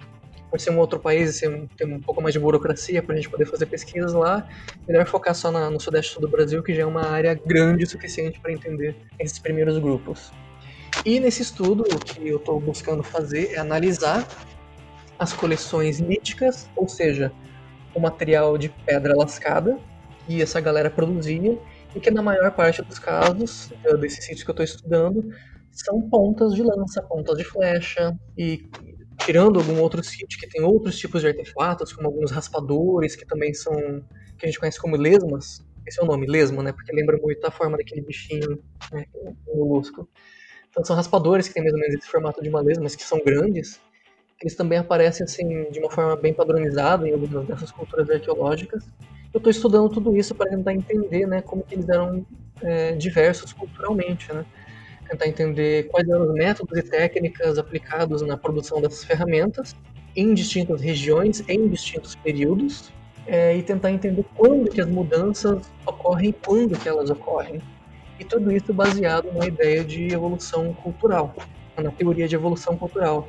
[0.50, 3.18] por ser um outro país e ser, ter um pouco mais de burocracia para a
[3.18, 4.48] gente poder fazer pesquisas lá,
[4.88, 7.88] melhor focar só na, no sudeste do Brasil, que já é uma área grande o
[7.88, 10.32] suficiente para entender esses primeiros grupos.
[11.06, 14.26] E nesse estudo, o que eu estou buscando fazer é analisar
[15.17, 17.32] as coleções líticas, ou seja,
[17.93, 19.80] o material de pedra lascada
[20.25, 21.58] que essa galera produzia
[21.95, 25.32] e que na maior parte dos casos eh, desses sítios que eu estou estudando
[25.71, 28.69] são pontas de lança, pontas de flecha e
[29.19, 33.54] tirando algum outro sítio que tem outros tipos de artefatos, como alguns raspadores que também
[33.54, 33.73] são
[34.38, 35.65] que a gente conhece como lesmas.
[35.86, 36.71] Esse é o nome, lesma, né?
[36.73, 39.06] Porque lembra muito a forma daquele bichinho, né?
[39.47, 40.10] O molusco.
[40.69, 43.04] Então são raspadores que têm mais ou menos esse formato de uma lesma, mas que
[43.04, 43.80] são grandes
[44.41, 48.84] eles também aparecem assim de uma forma bem padronizada em algumas dessas culturas arqueológicas.
[49.34, 52.26] Eu estou estudando tudo isso para tentar entender, né, como que eles eram
[52.62, 54.45] é, diversos culturalmente, né?
[55.10, 59.76] Tentar entender quais eram os métodos e técnicas aplicados na produção dessas ferramentas
[60.15, 62.91] em distintas regiões, em distintos períodos,
[63.28, 67.62] é, e tentar entender quando que as mudanças ocorrem, quando que elas ocorrem.
[68.19, 71.36] E tudo isso baseado na ideia de evolução cultural,
[71.78, 73.28] na teoria de evolução cultural,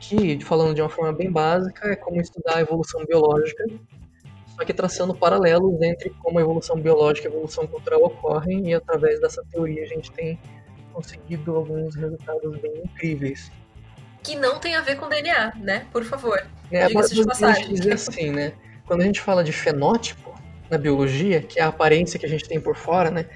[0.00, 3.64] que, falando de uma forma bem básica, é como estudar a evolução biológica,
[4.56, 8.74] só que traçando paralelos entre como a evolução biológica e a evolução cultural ocorrem, e
[8.74, 10.38] através dessa teoria a gente tem
[10.92, 13.52] conseguido alguns resultados bem incríveis.
[14.22, 15.86] Que não tem a ver com DNA, né?
[15.92, 16.44] Por favor.
[16.70, 17.74] É, agora, Diga-se de passagem.
[17.74, 18.54] dizer assim, né?
[18.86, 20.34] Quando a gente fala de fenótipo
[20.70, 23.26] na biologia, que é a aparência que a gente tem por fora, né?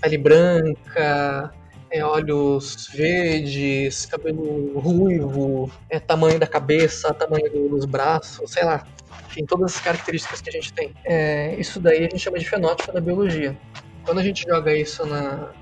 [0.00, 1.52] Pele branca,
[1.90, 8.86] é, olhos verdes, cabelo ruivo, é, tamanho da cabeça, tamanho do- dos braços, sei lá.
[9.28, 10.92] Enfim, todas as características que a gente tem.
[11.04, 13.56] É, isso daí a gente chama de fenótipo na biologia.
[14.04, 15.52] Quando a gente joga isso na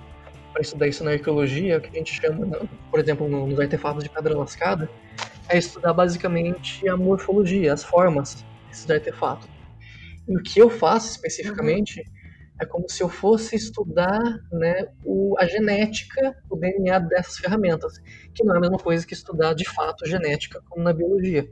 [0.52, 2.58] para estudar isso na arqueologia, o que a gente chama,
[2.90, 4.90] por exemplo, no- nos artefatos de pedra lascada,
[5.48, 9.48] é estudar basicamente a morfologia, as formas desses artefatos.
[10.26, 12.02] E o que eu faço especificamente
[12.60, 17.98] É como se eu fosse estudar né, o, a genética, o DNA dessas ferramentas,
[18.34, 21.48] que não é a mesma coisa que estudar de fato genética como na biologia.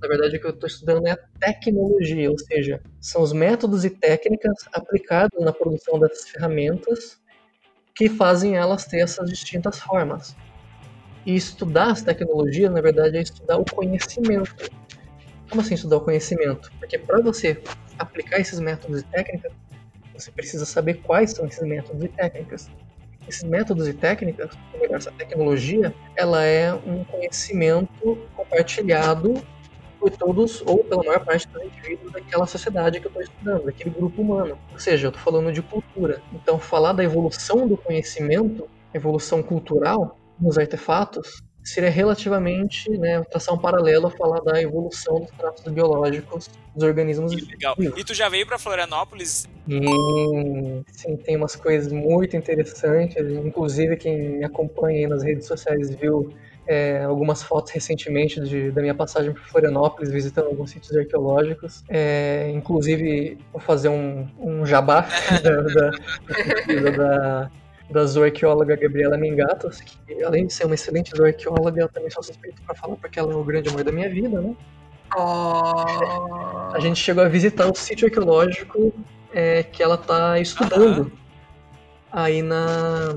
[0.00, 3.84] Na verdade, o que eu estou estudando é a tecnologia, ou seja, são os métodos
[3.84, 7.20] e técnicas aplicados na produção dessas ferramentas
[7.94, 10.34] que fazem elas ter essas distintas formas.
[11.26, 14.70] E estudar as tecnologias, na verdade, é estudar o conhecimento.
[15.50, 16.72] Como assim estudar o conhecimento?
[16.78, 17.62] Porque para você
[17.98, 19.52] aplicar esses métodos e técnicas,
[20.20, 22.70] você precisa saber quais são esses métodos e técnicas.
[23.28, 29.42] Esses métodos e técnicas, ou melhor, essa tecnologia, ela é um conhecimento compartilhado
[29.98, 33.90] por todos ou pela maior parte dos indivíduos daquela sociedade que eu estou estudando, daquele
[33.90, 34.58] grupo humano.
[34.72, 36.22] Ou seja, eu estou falando de cultura.
[36.32, 43.58] Então, falar da evolução do conhecimento, evolução cultural nos artefatos, seria relativamente, né, traçar um
[43.58, 47.74] paralelo a falar da evolução dos traços biológicos dos organismos Que legal.
[47.78, 48.00] vivos.
[48.00, 49.46] E tu já veio pra Florianópolis?
[49.70, 53.16] E sim, tem umas coisas muito interessantes.
[53.16, 56.32] Inclusive, quem me acompanha aí nas redes sociais viu
[56.66, 61.84] é, algumas fotos recentemente de, da minha passagem por Florianópolis, visitando alguns sítios arqueológicos.
[61.88, 65.06] É, inclusive, vou fazer um, um jabá
[65.40, 67.50] da, da, da,
[67.90, 72.60] da, zooarqueóloga Gabriela Mingatos, que além de ser uma excelente zooarqueóloga, eu também sou suspeito
[72.62, 74.56] para falar porque ela é o grande amor da minha vida, né?
[75.16, 76.72] Oh.
[76.72, 78.92] A gente chegou a visitar o sítio arqueológico
[79.32, 81.12] é, que ela está estudando
[82.10, 83.14] aí na,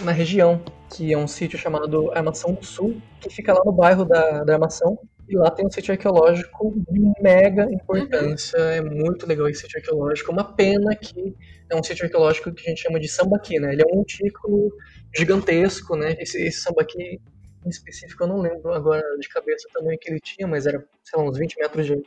[0.00, 0.62] na região,
[0.94, 4.54] que é um sítio chamado Armação do Sul, que fica lá no bairro da, da
[4.54, 4.98] Armação.
[5.28, 8.56] E lá tem um sítio arqueológico de mega importância.
[8.58, 10.32] É muito legal esse sítio arqueológico.
[10.32, 11.36] Uma pena que
[11.70, 13.72] é um sítio arqueológico que a gente chama de sambaqui, né?
[13.72, 14.72] Ele é um montículo
[15.14, 16.16] gigantesco, né?
[16.18, 17.20] Esse, esse sambaqui
[17.64, 20.84] em específico eu não lembro agora de cabeça o tamanho que ele tinha, mas era,
[21.04, 22.02] sei lá, uns 20 metros de,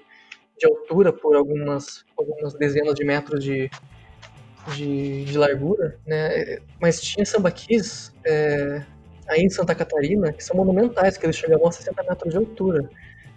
[0.57, 3.69] de altura por algumas, algumas dezenas de metros de,
[4.75, 6.59] de, de largura, né?
[6.79, 8.83] Mas tinha sambaquis é,
[9.27, 12.89] aí em Santa Catarina que são monumentais, que eles chegavam a 60 metros de altura.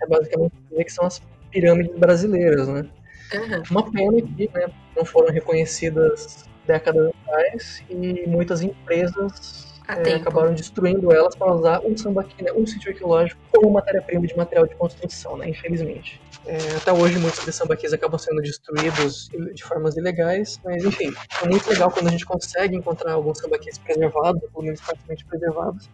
[0.02, 2.88] É basicamente dizer que são as pirâmides brasileiras, né?
[3.34, 3.62] Uhum.
[3.70, 11.12] Uma pena que né, não foram reconhecidas décadas atrás e muitas empresas é, acabaram destruindo
[11.12, 15.36] elas para usar um sambaqui, né, um sítio arqueológico como matéria-prima de material de construção,
[15.36, 16.20] né, infelizmente.
[16.46, 21.48] É, até hoje muitos desses sambaquis acabam sendo destruídos de formas ilegais, mas enfim, é
[21.48, 25.90] muito legal quando a gente consegue encontrar alguns sambaquis preservados, pelo menos parcialmente preservados.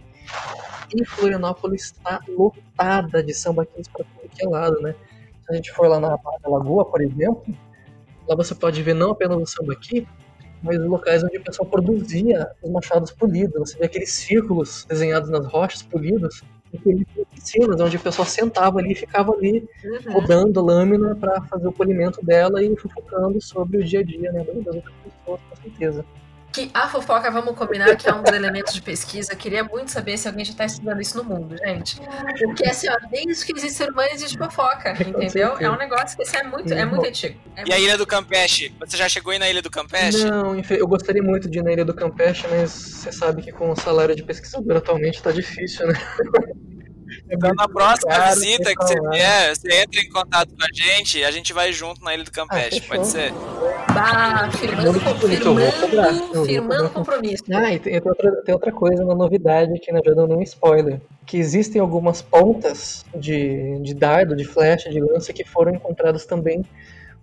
[0.95, 4.95] E Florianópolis está lotada de sambaquis para tudo que é lado, né?
[5.47, 7.43] Se a gente for lá na Lagoa, por exemplo,
[8.29, 10.07] lá você pode ver não apenas o sambaqui,
[10.63, 13.71] mas os locais onde o pessoal produzia os machados polidos.
[13.71, 16.43] Você vê aqueles círculos desenhados nas rochas polidos,
[16.75, 20.13] oficinas onde o pessoal sentava ali e ficava ali Uhum.
[20.13, 24.33] rodando a lâmina para fazer o polimento dela e fofocando sobre o dia a dia
[24.33, 26.05] né, das outras pessoas, com certeza.
[26.53, 29.33] Que a fofoca, vamos combinar que é um dos elementos de pesquisa.
[29.33, 32.01] Eu queria muito saber se alguém já está estudando isso no mundo, gente.
[32.45, 35.57] Porque assim, ó, desde que existe ser humano existe fofoca, entendeu?
[35.59, 37.39] É um negócio que isso é muito, é muito antigo.
[37.57, 38.75] É E a Ilha do Campeche?
[38.81, 40.25] Você já chegou aí na Ilha do Campeche?
[40.25, 43.71] Não, eu gostaria muito de ir na Ilha do Campeche, mas você sabe que com
[43.71, 45.95] o salário de pesquisador atualmente está difícil, né?
[47.33, 50.69] Então, na próxima caro visita sem que você vier, você entra em contato com a
[50.73, 53.33] gente, a gente vai junto na Ilha do Campeche, Ah, pode ser?
[53.95, 55.01] Bah, firmando,
[56.47, 57.43] firmando, compromisso.
[57.53, 60.43] Ah, e tem, tem outra, tem outra coisa, uma novidade aqui, né, já dando um
[60.43, 61.01] spoiler.
[61.25, 66.65] Que existem algumas pontas de, de dardo, de flecha, de lança que foram encontradas também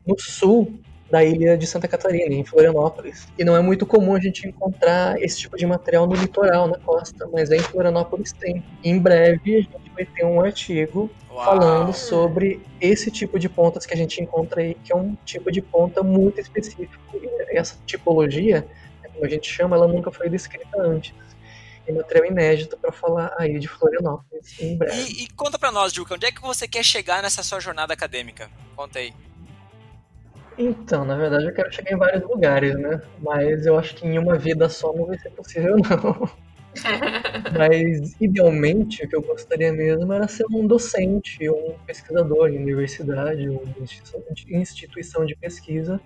[0.07, 3.27] no sul da ilha de Santa Catarina, em Florianópolis.
[3.37, 6.77] E não é muito comum a gente encontrar esse tipo de material no litoral, na
[6.77, 8.63] costa, mas aí em Florianópolis tem.
[8.83, 11.43] Em breve a gente vai ter um artigo Uau.
[11.43, 15.51] falando sobre esse tipo de pontas que a gente encontra aí, que é um tipo
[15.51, 16.99] de ponta muito específico.
[17.13, 18.67] E essa tipologia,
[19.01, 21.13] né, como a gente chama, ela nunca foi descrita antes.
[21.87, 24.95] É material inédito para falar aí de Florianópolis em breve.
[24.95, 27.93] E, e conta pra nós, Juca, onde é que você quer chegar nessa sua jornada
[27.93, 28.47] acadêmica?
[28.75, 29.11] Conta aí.
[30.61, 33.01] Então, na verdade, eu quero chegar em vários lugares, né?
[33.21, 36.29] Mas eu acho que em uma vida só não vai ser possível, não.
[37.57, 43.47] Mas, idealmente, o que eu gostaria mesmo era ser um docente, um pesquisador em universidade,
[43.47, 43.61] uma
[44.49, 45.99] instituição- de pesquisa,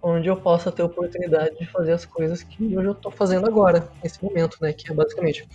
[0.00, 3.88] onde eu possa ter oportunidade de fazer as coisas que hoje eu estou fazendo agora,
[4.02, 4.72] nesse momento, né?
[4.72, 5.48] Que é basicamente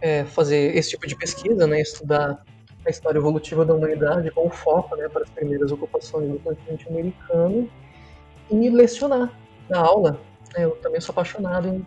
[0.00, 1.82] é, fazer esse tipo de pesquisa, né?
[1.82, 2.42] Estudar
[2.86, 5.08] a história evolutiva da humanidade com foco, né?
[5.08, 7.68] Para as primeiras ocupações do continente americano
[8.50, 9.32] e lecionar,
[9.68, 10.20] dar aula.
[10.56, 11.86] Eu também sou apaixonado em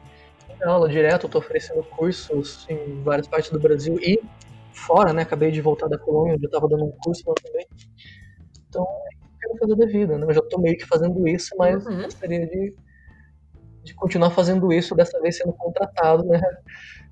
[0.59, 4.19] dar aula direto, estou oferecendo cursos em várias partes do Brasil e
[4.87, 5.21] fora, né?
[5.23, 7.65] Acabei de voltar da Colômbia, onde eu estava dando um curso lá também.
[8.69, 10.25] Então, eu quero fazer da vida, né?
[10.27, 12.03] Eu já tô meio que fazendo isso, mas Uhum.
[12.03, 12.75] gostaria de,
[13.83, 16.41] de continuar fazendo isso, dessa vez sendo contratado, né?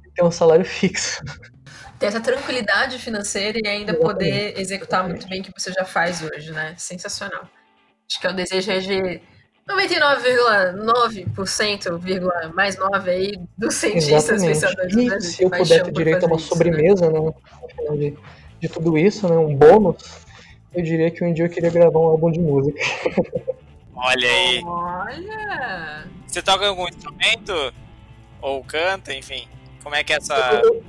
[0.05, 1.21] E ter um salário fixo.
[1.99, 6.23] Ter essa tranquilidade financeira e ainda poder executar muito bem o que você já faz
[6.23, 6.73] hoje, né?
[6.77, 7.47] Sensacional.
[8.09, 9.21] Acho que é o desejo é de
[9.67, 14.47] 99,9%, vírgula mais 9 aí, dos cientistas Exatamente.
[14.47, 15.31] pensadores do E Brasil.
[15.31, 17.33] se eu puder ter direito a fazer uma isso, sobremesa, né?
[17.75, 18.17] Final de,
[18.59, 19.35] de tudo isso, né?
[19.35, 20.03] Um bônus,
[20.73, 22.77] eu diria que um dia eu queria gravar um álbum de música.
[23.95, 24.61] Olha aí.
[24.61, 24.69] Né?
[24.69, 26.05] Olha!
[26.27, 27.73] Você toca algum instrumento?
[28.41, 29.47] Ou canta, enfim?
[29.81, 30.35] Como é que é essa.
[30.35, 30.83] Eu, eu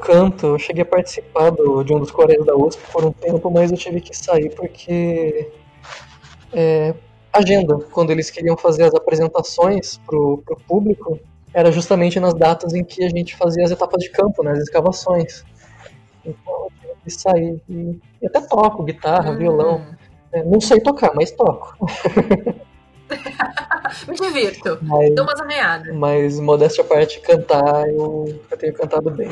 [0.00, 3.50] canto, eu cheguei a participar do- de um dos corais da USP por um tempo,
[3.50, 5.50] mas eu tive que sair porque
[6.52, 6.94] é,
[7.32, 11.18] agenda, quando eles queriam fazer as apresentações pro, pro público,
[11.54, 14.58] era justamente nas datas em que a gente fazia as etapas de campo, né, as
[14.60, 15.44] escavações.
[16.24, 19.36] Então eu tive que sair e, e até toco guitarra, Hum.
[19.36, 19.84] violão.
[20.32, 21.76] É, não sei tocar, mas toco.
[24.08, 24.78] Me divirto.
[24.82, 25.94] Mas, Dou umas arranhadas.
[25.94, 29.28] mas modéstia à parte, cantar, eu, eu tenho cantado bem.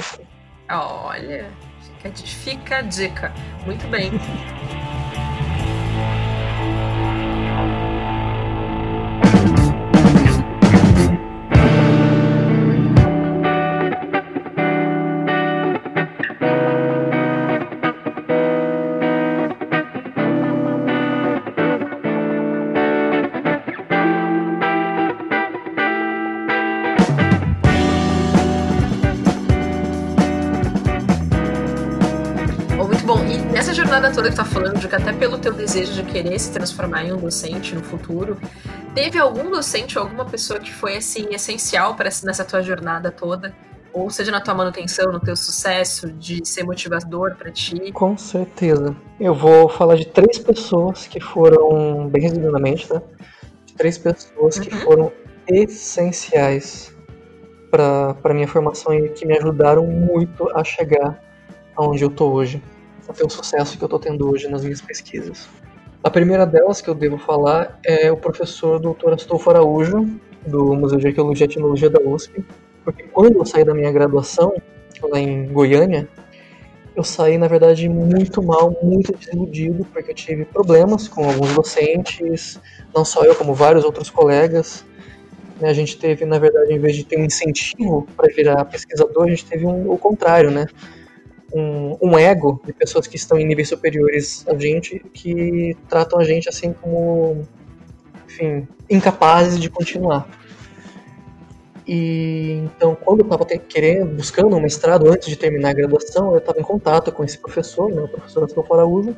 [0.71, 1.47] Olha,
[1.83, 3.33] fica, a di- fica a dica.
[3.67, 4.11] Muito bem.
[34.91, 38.37] que até pelo teu desejo de querer se transformar em um docente no futuro,
[38.93, 43.55] teve algum docente ou alguma pessoa que foi assim essencial para nessa tua jornada toda?
[43.93, 47.93] Ou seja, na tua manutenção, no teu sucesso, de ser motivador para ti?
[47.93, 48.97] Com certeza.
[49.19, 53.01] Eu vou falar de três pessoas que foram, bem resumidamente, tá?
[53.67, 54.81] De três pessoas que Uhum.
[54.81, 55.13] foram
[55.49, 56.93] essenciais
[57.71, 61.21] para minha formação e que me ajudaram muito a chegar
[61.77, 62.61] aonde eu tô hoje,
[63.13, 65.49] ter o sucesso que eu tô tendo hoje nas minhas pesquisas.
[66.03, 69.13] A primeira delas que eu devo falar é o professor Dr.
[69.15, 70.09] Astolfo Araújo,
[70.47, 72.45] do Museu de Arqueologia e Etnologia da USP,
[72.85, 74.55] porque quando eu saí da minha graduação,
[75.03, 76.09] lá em Goiânia,
[76.97, 82.59] eu saí, na verdade, muito mal, muito desiludido, porque eu tive problemas com alguns docentes,
[82.95, 84.85] não só eu, como vários outros colegas.
[85.61, 89.25] Né, A gente teve, na verdade, em vez de ter um incentivo para virar pesquisador,
[89.25, 90.67] a gente teve um, o contrário, né?
[91.53, 96.25] Um, um ego de pessoas que estão em níveis superiores a gente, que tratam a
[96.25, 97.43] gente assim como,
[98.27, 100.29] enfim, incapazes de continuar.
[101.93, 106.39] E então, quando eu estava querendo, buscando um mestrado antes de terminar a graduação, eu
[106.39, 109.17] estava em contato com esse professor, né, o professor Astolfo Araújo,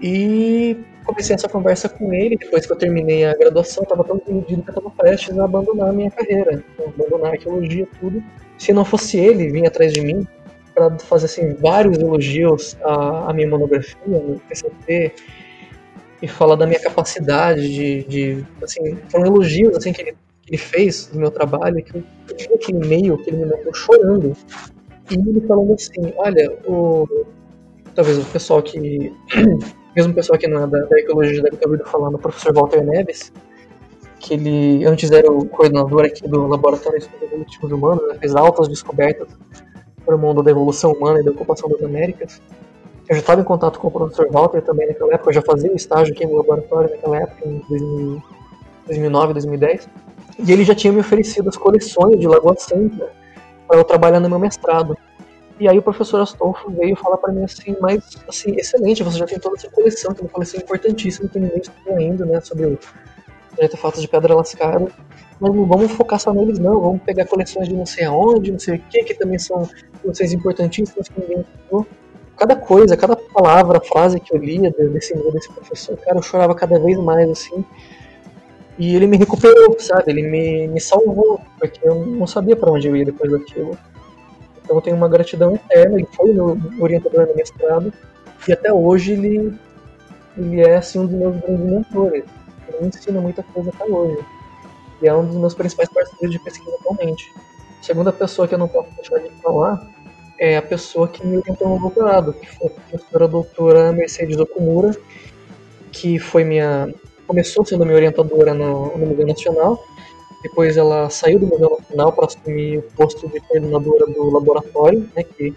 [0.00, 2.36] e comecei essa conversa com ele.
[2.36, 5.88] Depois que eu terminei a graduação, estava tão desiludido que eu estava prestes a abandonar
[5.88, 6.62] a minha carreira, né,
[6.96, 8.22] abandonar a arqueologia, tudo.
[8.56, 10.24] Se não fosse ele vir atrás de mim
[10.74, 15.12] para fazer assim, vários elogios à, à minha monografia no PCT
[16.22, 20.58] e falar da minha capacidade de, de assim, foram elogios assim que ele que ele
[20.58, 22.04] fez do meu trabalho, que eu
[22.36, 24.36] vi aquele e-mail que ele me mandou chorando.
[25.10, 27.08] E ele falando assim, olha, o
[27.94, 29.12] talvez o pessoal que
[29.96, 32.52] mesmo o pessoal que não é da, da ecologia deve ter ouvido falar no professor
[32.52, 33.32] Walter Neves,
[34.18, 38.34] que ele antes era o coordenador aqui do Laboratório de Estudos Evolutivos Humanos, né, fez
[38.34, 39.28] altas descobertas
[40.04, 42.40] para o mundo da evolução humana e da ocupação das Américas.
[43.08, 45.70] Eu já estava em contato com o professor Walter também naquela época, eu já fazia
[45.70, 48.34] o estágio aqui no laboratório naquela época, em 2000
[48.86, 49.88] 2009, 2010.
[50.38, 53.10] E ele já tinha me oferecido as coleções de Lagoa Santa
[53.66, 54.96] para eu trabalhar no meu mestrado.
[55.58, 59.26] E aí o professor Astolfo veio falar para mim assim, mas assim, excelente, você já
[59.26, 62.78] tem toda essa coleção, é uma coleção importantíssima que ninguém estudou ainda, né, sobre o
[63.62, 64.88] artefatos de pedra lascada.
[65.40, 68.58] Mas não vamos focar só neles não, vamos pegar coleções de não sei aonde, não
[68.58, 69.68] sei o que, que também são
[70.00, 71.86] coleções importantíssimas que ninguém estudou.
[72.36, 76.78] Cada coisa, cada palavra, frase que eu lia desse, desse professor, cara, eu chorava cada
[76.78, 77.64] vez mais, assim.
[78.76, 80.10] E ele me recuperou, sabe?
[80.10, 83.78] Ele me, me salvou, porque eu não sabia para onde eu ia depois daquilo.
[84.62, 87.92] Então eu tenho uma gratidão eterna, ele foi meu orientador no mestrado,
[88.48, 89.54] e até hoje ele,
[90.36, 92.24] ele é assim, um dos meus grandes mentores.
[92.68, 94.24] Ele me ensina muita coisa até hoje.
[95.02, 97.32] E é um dos meus principais parceiros de pesquisa atualmente.
[97.80, 99.86] A segunda pessoa que eu não posso deixar de falar
[100.38, 104.96] é a pessoa que me orientou no doutorado, que foi a professora doutora Mercedes Okumura,
[105.92, 106.92] que foi minha
[107.26, 109.82] começou sendo minha orientadora no, no Museu Nacional,
[110.42, 115.22] depois ela saiu do Museu Nacional para assumir o posto de coordenadora do laboratório, né,
[115.22, 115.54] que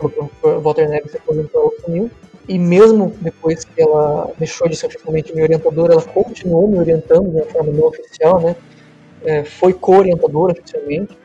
[0.00, 2.10] o professor Walter Neves ela assumiu.
[2.48, 7.30] e mesmo depois que ela deixou de ser oficialmente minha orientadora, ela continuou me orientando
[7.30, 8.56] de uma forma não oficial, né?
[9.24, 11.16] É, foi co-orientadora oficialmente.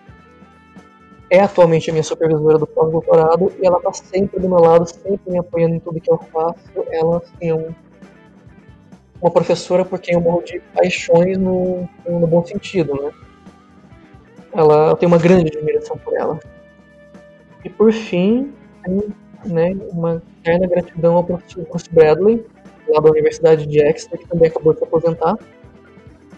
[1.29, 5.31] É atualmente a minha supervisora do pós-doutorado e ela está sempre do meu lado, sempre
[5.31, 6.57] me apoiando em tudo que eu faço.
[6.89, 7.73] Ela assim, é um,
[9.21, 13.11] uma professora por quem eu morro de paixões no, no bom sentido, né?
[14.51, 16.39] Ela, eu tenho uma grande admiração por ela.
[17.63, 18.51] E por fim,
[19.45, 22.43] né, uma eterna gratidão ao professor Bruce Bradley,
[22.87, 25.37] lá da Universidade de Exeter, que também acabou de se aposentar,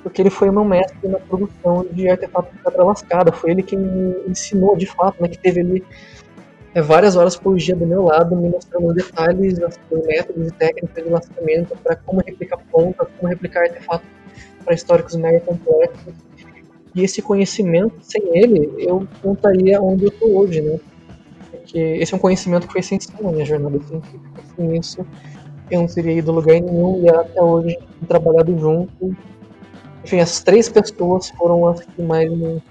[0.04, 3.32] porque ele foi meu mestre na produção de artefatos de pedra lascada.
[3.32, 5.84] Foi ele quem me ensinou, de fato, né, que teve ali
[6.74, 10.52] é, várias horas por dia do meu lado, me mostrando os detalhes, os métodos e
[10.52, 14.08] técnicas de lascamento para como replicar pontas, como replicar artefatos
[14.64, 16.14] para históricos mega complexos.
[16.94, 20.80] E esse conhecimento, sem ele, eu não estaria onde eu estou hoje, né?
[21.72, 23.80] porque esse é um conhecimento que foi essencial na minha jornada.
[24.56, 25.06] Sem isso,
[25.70, 27.78] eu não teria ido lugar nenhum e até hoje
[28.08, 29.16] trabalhado junto.
[30.04, 32.62] Enfim, as três pessoas foram as que mais me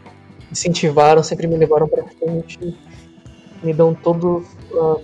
[0.51, 2.77] incentivaram, sempre me levaram para frente,
[3.63, 5.03] me dão todos, uh,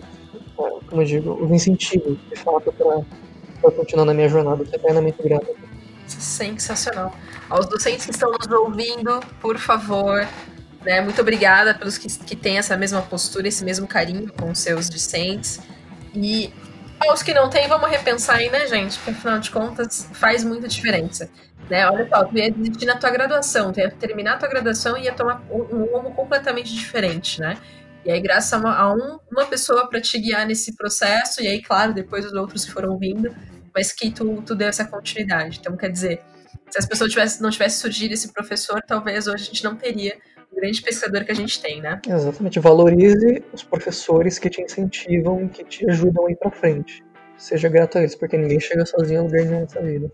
[0.88, 4.62] como eu digo, os incentivos, de fato, para continuar na minha jornada.
[4.62, 5.54] Eu sou eternamente grato.
[6.06, 7.12] Sensacional.
[7.48, 10.26] Aos docentes que estão nos ouvindo, por favor,
[10.84, 11.00] né?
[11.00, 15.60] Muito obrigada pelos que, que têm essa mesma postura, esse mesmo carinho com seus discentes.
[16.14, 16.52] E
[17.00, 18.96] aos que não têm, vamos repensar aí, né, gente?
[18.98, 21.28] Porque afinal de contas faz muita diferença.
[21.68, 21.86] Né?
[21.88, 25.04] Olha só, tu ia desistir na tua graduação, tu ia terminar a tua graduação e
[25.04, 27.56] ia tomar um rumo completamente diferente, né?
[28.04, 31.48] E aí, graças a uma, a um, uma pessoa para te guiar nesse processo, e
[31.48, 33.34] aí, claro, depois os outros foram vindo,
[33.74, 35.58] mas que tu, tu deu essa continuidade.
[35.58, 36.20] Então, quer dizer,
[36.70, 40.16] se as pessoas não tivesse surgido esse professor, talvez hoje a gente não teria
[40.54, 42.00] grande pescador que a gente tem, né?
[42.08, 42.58] Exatamente.
[42.60, 47.04] Valorize os professores que te incentivam e que te ajudam a ir pra frente.
[47.36, 50.10] Seja grato a eles, porque ninguém chega sozinho a lugar nenhum nessa vida.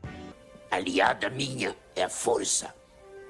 [0.72, 2.74] Aliada minha é a força.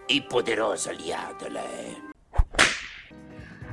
[0.08, 1.96] E poderosa aliada ela é.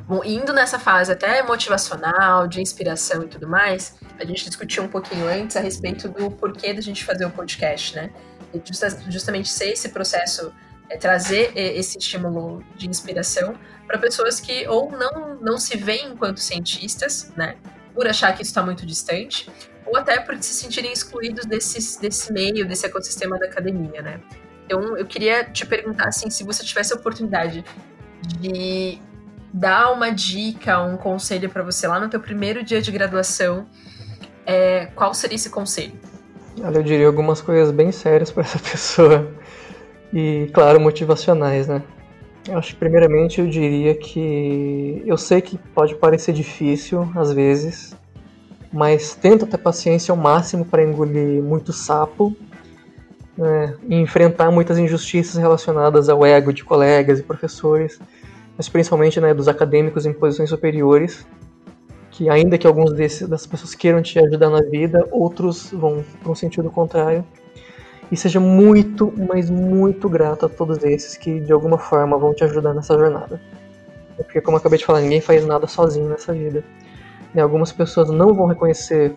[0.08, 4.88] Bom, indo nessa fase até motivacional, de inspiração e tudo mais, a gente discutiu um
[4.88, 8.12] pouquinho antes a respeito do porquê da gente fazer o podcast, né?
[8.52, 10.52] E justa, justamente ser esse processo
[10.90, 13.54] é trazer esse estímulo de inspiração
[13.86, 17.56] para pessoas que ou não, não se veem enquanto cientistas, né,
[17.94, 19.48] por achar que isso está muito distante,
[19.90, 24.20] ou até por se sentirem excluídos desse, desse meio, desse ecossistema da academia, né.
[24.66, 27.66] Então, eu queria te perguntar, assim, se você tivesse a oportunidade
[28.22, 29.00] de
[29.52, 33.68] dar uma dica, um conselho para você lá no teu primeiro dia de graduação,
[34.46, 35.94] é, qual seria esse conselho?
[36.62, 39.32] Olha, eu diria algumas coisas bem sérias para essa pessoa
[40.14, 41.82] e, claro, motivacionais, né?
[42.48, 47.96] Eu acho que, primeiramente, eu diria que eu sei que pode parecer difícil às vezes,
[48.72, 52.36] mas tenta ter paciência ao máximo para engolir muito sapo
[53.38, 58.00] né, e enfrentar muitas injustiças relacionadas ao ego de colegas e professores,
[58.58, 61.26] mas principalmente né, dos acadêmicos em posições superiores,
[62.12, 66.32] que ainda que alguns desses, dessas pessoas queiram te ajudar na vida, outros vão para
[66.32, 67.24] um sentido contrário.
[68.12, 72.44] E seja muito, mas muito grato a todos esses que de alguma forma vão te
[72.44, 73.40] ajudar nessa jornada.
[74.18, 76.64] Porque, como eu acabei de falar, ninguém faz nada sozinho nessa vida.
[77.34, 79.16] E algumas pessoas não vão reconhecer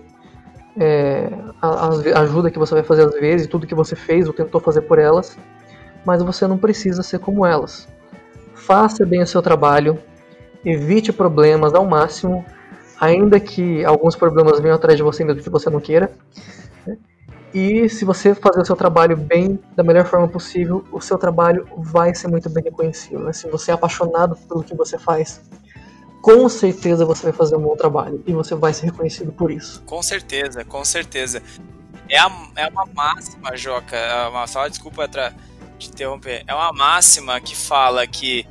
[0.79, 1.29] é,
[1.61, 4.61] a, a, ajuda que você vai fazer às vezes, tudo que você fez ou tentou
[4.61, 5.37] fazer por elas,
[6.05, 7.89] mas você não precisa ser como elas.
[8.55, 9.99] Faça bem o seu trabalho,
[10.65, 12.45] evite problemas ao máximo,
[13.01, 16.11] ainda que alguns problemas venham atrás de você mesmo que você não queira.
[17.55, 21.67] E se você fazer o seu trabalho bem, da melhor forma possível, o seu trabalho
[21.77, 23.19] vai ser muito bem reconhecido.
[23.19, 23.33] Né?
[23.35, 25.43] Se você é apaixonado pelo que você faz,
[26.23, 29.83] com certeza você vai fazer um bom trabalho e você vai ser reconhecido por isso.
[29.83, 31.43] Com certeza, com certeza.
[32.09, 35.09] É, a, é uma máxima, Joca, é uma, só desculpa
[35.79, 38.47] te interromper, é uma máxima que fala que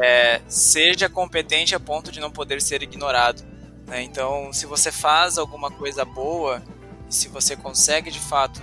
[0.00, 3.42] é, seja competente a ponto de não poder ser ignorado.
[3.84, 4.02] Né?
[4.02, 6.62] Então, se você faz alguma coisa boa,
[7.08, 8.62] se você consegue de fato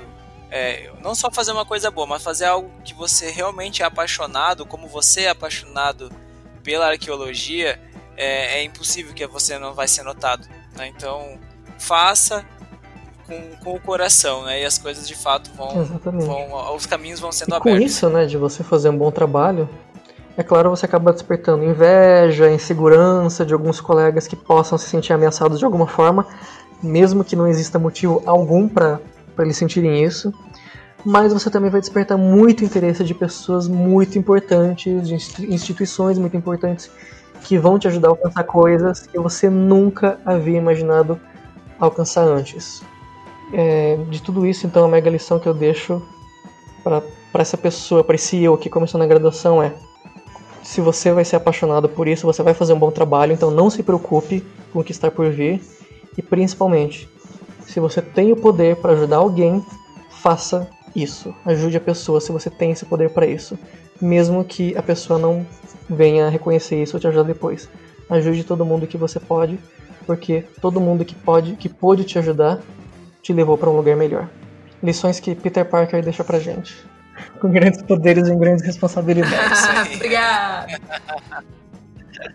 [0.50, 4.66] é, não só fazer uma coisa boa, mas fazer algo que você realmente é apaixonado,
[4.66, 6.10] como você é apaixonado
[6.64, 7.80] pela arqueologia,
[8.18, 10.48] é, é impossível que você não vai ser notado.
[10.78, 10.88] Né?
[10.88, 11.38] Então,
[11.78, 12.46] faça
[13.28, 14.62] com, com o coração, né?
[14.62, 17.80] E as coisas de fato vão, vão os caminhos vão sendo e abertos.
[17.80, 19.68] Com isso, né, de você fazer um bom trabalho,
[20.38, 25.60] é claro, você acaba despertando inveja, insegurança de alguns colegas que possam se sentir ameaçados
[25.60, 26.28] de alguma forma,
[26.84, 29.00] mesmo que não exista motivo algum para
[29.40, 30.34] eles sentirem isso.
[31.06, 36.92] Mas você também vai despertar muito interesse de pessoas muito importantes, de instituições muito importantes,
[37.46, 41.20] que vão te ajudar a alcançar coisas que você nunca havia imaginado
[41.80, 42.82] alcançar antes.
[43.54, 46.02] É, de tudo isso, então, a mega lição que eu deixo
[46.84, 47.04] para
[47.36, 49.74] essa pessoa, para esse eu que começou na graduação é:
[50.64, 53.70] se você vai ser apaixonado por isso, você vai fazer um bom trabalho, então não
[53.70, 54.44] se preocupe
[54.74, 55.62] com o que está por vir.
[56.18, 57.08] E principalmente,
[57.68, 59.64] se você tem o poder para ajudar alguém,
[60.10, 61.32] faça isso.
[61.46, 63.56] Ajude a pessoa se você tem esse poder para isso.
[64.02, 65.46] Mesmo que a pessoa não
[65.90, 67.70] venha reconhecer isso ou te ajudar depois.
[68.10, 69.60] Ajude todo mundo que você pode,
[70.06, 72.60] porque todo mundo que pode, que pôde te ajudar,
[73.22, 74.30] te levou para um lugar melhor.
[74.84, 76.76] Lições que Peter Parker deixa pra gente.
[77.40, 79.64] Com grandes poderes e grandes responsabilidades.
[79.96, 80.68] Obrigada.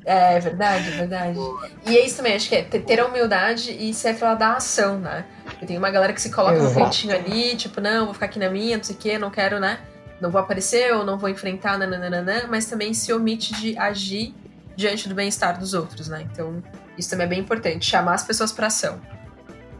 [0.04, 1.38] É verdade, é verdade.
[1.86, 4.98] E é isso também, acho que é ter a humildade e ser aquela da ação,
[4.98, 5.24] né?
[5.44, 6.84] Porque tem uma galera que se coloca no Exato.
[6.84, 9.58] cantinho ali, tipo, não, vou ficar aqui na minha, não sei o quê, não quero,
[9.58, 9.78] né?
[10.20, 14.34] Não vou aparecer ou não vou enfrentar, nananana, mas também se omite de agir
[14.76, 16.26] diante do bem-estar dos outros, né?
[16.30, 16.62] Então,
[16.96, 19.00] isso também é bem importante, chamar as pessoas pra ação.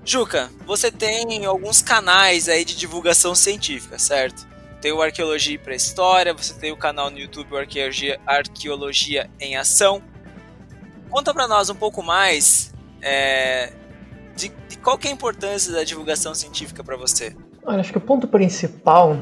[0.05, 4.49] Juca, você tem alguns canais aí de divulgação científica, certo?
[4.81, 10.03] Tem o Arqueologia e Pré-História, você tem o canal no YouTube Arqueologia, Arqueologia em Ação.
[11.11, 12.73] Conta pra nós um pouco mais
[13.03, 13.73] é,
[14.35, 17.37] de, de qual que é a importância da divulgação científica pra você.
[17.63, 19.19] Olha, acho que o ponto principal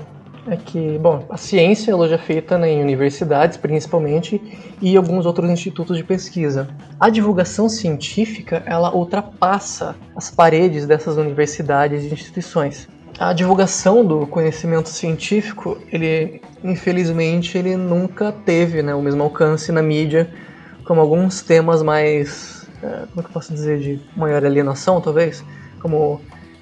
[0.50, 4.40] é que, bom, a ciência ela já é feita né, em universidades, principalmente,
[4.80, 6.68] e alguns outros institutos de pesquisa.
[6.98, 12.88] A divulgação científica, ela ultrapassa as paredes dessas universidades e instituições.
[13.18, 19.82] A divulgação do conhecimento científico, ele, infelizmente, ele nunca teve né, o mesmo alcance na
[19.82, 20.30] mídia
[20.88, 25.44] como alguns temas mais, eh, como é que eu posso dizer, de maior alienação, talvez,
[25.82, 26.18] como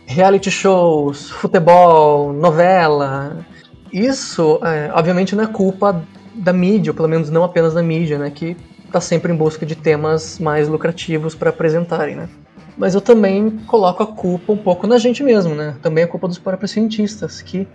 [0.07, 3.47] reality shows, futebol, novela.
[3.97, 8.19] Isso, é, obviamente, não é culpa da mídia, ou pelo menos não apenas da mídia,
[8.19, 12.29] né, que está sempre em busca de temas mais lucrativos para apresentarem, né.
[12.77, 15.77] Mas eu também coloco a culpa um pouco na gente mesmo, né.
[15.81, 17.67] Também é culpa dos próprios cientistas, que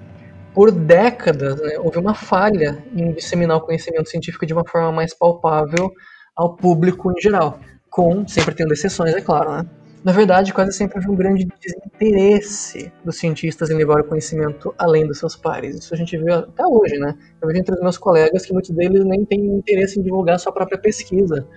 [0.53, 5.15] por décadas né, houve uma falha em disseminar o conhecimento científico de uma forma mais
[5.15, 5.91] palpável
[6.35, 7.59] ao público em geral,
[7.89, 9.65] com sempre tendo exceções, é claro, né.
[10.03, 15.05] Na verdade, quase sempre houve um grande desinteresse dos cientistas em levar o conhecimento além
[15.05, 15.75] dos seus pares.
[15.77, 17.15] Isso a gente vê até hoje, né?
[17.39, 20.51] Eu vejo entre os meus colegas que muitos deles nem têm interesse em divulgar sua
[20.51, 21.47] própria pesquisa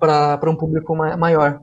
[0.00, 1.60] para um público ma maior.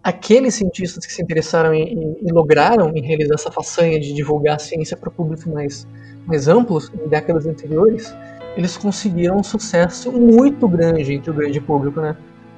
[0.00, 4.96] Aqueles cientistas que se interessaram e lograram em realizar essa façanha de divulgar a ciência
[4.96, 5.88] para públicos mais,
[6.26, 8.14] mais amplos, em décadas anteriores,
[8.56, 12.16] eles conseguiram um sucesso muito grande entre o grande público, né?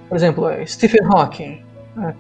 [0.09, 1.66] Por exemplo, Stephen Hawking,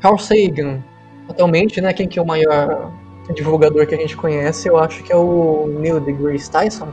[0.00, 0.82] Carl Sagan.
[1.28, 2.92] Atualmente, né, quem que é o maior
[3.34, 6.86] divulgador que a gente conhece, eu acho que é o Neil deGrasse Tyson,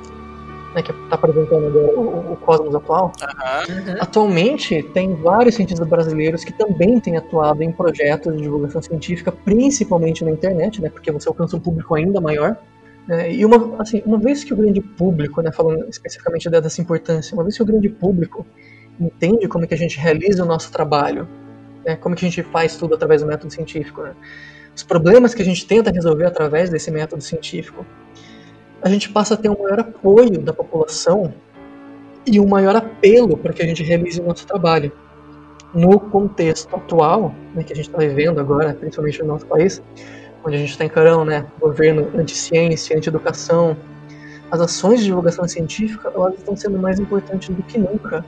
[0.73, 3.11] né, que está apresentando agora o, o Cosmos atual.
[3.21, 3.97] Aham.
[3.99, 10.25] Atualmente, tem vários cientistas brasileiros que também têm atuado em projetos de divulgação científica, principalmente
[10.25, 12.57] na internet, né, porque você alcança um público ainda maior.
[13.07, 17.35] né, e uma, assim, uma vez que o grande público, né, falando especificamente dessa importância,
[17.35, 18.45] uma vez que o grande público
[18.99, 21.27] entende como é que a gente realiza o nosso trabalho,
[21.85, 24.13] né, como que a gente faz tudo através do método científico, né,
[24.75, 27.85] os problemas que a gente tenta resolver através desse método científico,
[28.81, 31.33] a gente passa a ter um maior apoio da população
[32.25, 34.91] e um maior apelo para que a gente realize o nosso trabalho.
[35.73, 39.81] No contexto atual, né, que a gente está vivendo agora, principalmente no nosso país,
[40.43, 43.77] onde a gente está encarando né, governo anti-ciência, anti-educação,
[44.51, 48.23] as ações de divulgação científica elas estão sendo mais importantes do que nunca.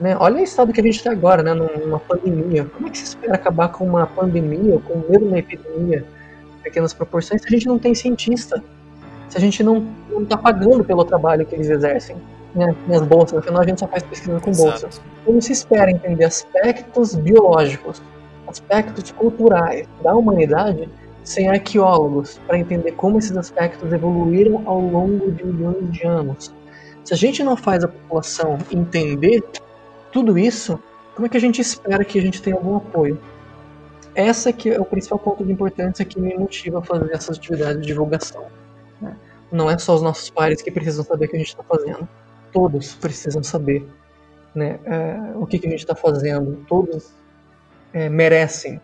[0.00, 0.16] Né?
[0.18, 2.64] Olha o estado que a gente está agora, né, numa pandemia.
[2.64, 6.04] Como é que se espera acabar com uma pandemia, ou com mesmo uma epidemia,
[6.58, 8.64] em pequenas proporções, se a gente não tem cientista?
[9.28, 9.86] Se a gente não
[10.22, 12.16] está pagando pelo trabalho que eles exercem?
[12.52, 14.88] Né, nas bolsas, afinal a gente só faz pesquisa com bolsa.
[14.88, 15.02] Exato.
[15.24, 18.02] Como se espera entender aspectos biológicos,
[18.48, 20.88] aspectos culturais da humanidade
[21.22, 26.52] sem arqueólogos para entender como esses aspectos evoluíram ao longo de milhões de anos?
[27.04, 29.44] Se a gente não faz a população entender
[30.12, 30.78] tudo isso,
[31.14, 33.20] como é que a gente espera que a gente tenha algum apoio?
[34.14, 37.80] Essa que é o principal ponto de importância que me motiva a fazer essas atividades
[37.80, 38.46] de divulgação.
[39.00, 39.16] né?
[39.52, 42.08] Não é só os nossos pares que precisam saber o que a gente está fazendo.
[42.52, 43.86] Todos precisam saber
[44.54, 46.64] né, é, o que, que a gente está fazendo.
[46.68, 47.12] Todos
[47.92, 48.80] é, merecem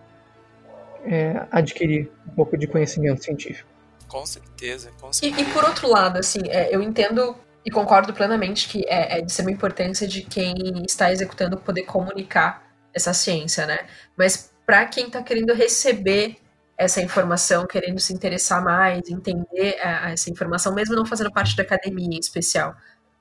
[1.04, 3.68] é, adquirir um pouco de conhecimento científico.
[4.08, 5.40] Com certeza, com E, certeza.
[5.42, 7.34] e por outro lado, assim, é, eu entendo
[7.66, 10.54] e concordo plenamente que é, é de extrema importância de quem
[10.86, 12.64] está executando poder comunicar
[12.94, 13.80] essa ciência, né?
[14.16, 16.36] Mas para quem está querendo receber
[16.78, 21.64] essa informação, querendo se interessar mais, entender é, essa informação, mesmo não fazendo parte da
[21.64, 22.76] academia em especial,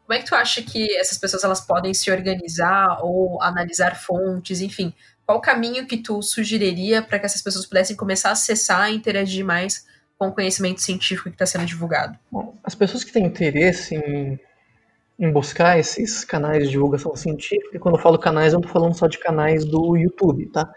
[0.05, 4.61] como é que tu acha que essas pessoas elas podem se organizar ou analisar fontes,
[4.61, 4.93] enfim,
[5.25, 8.95] qual o caminho que tu sugeriria para que essas pessoas pudessem começar a acessar e
[8.95, 9.87] interagir mais
[10.17, 12.17] com o conhecimento científico que está sendo divulgado?
[12.31, 14.39] Bom, as pessoas que têm interesse em,
[15.19, 18.81] em buscar esses canais de divulgação científica, e quando eu falo canais, eu não estou
[18.81, 20.71] falando só de canais do YouTube, tá?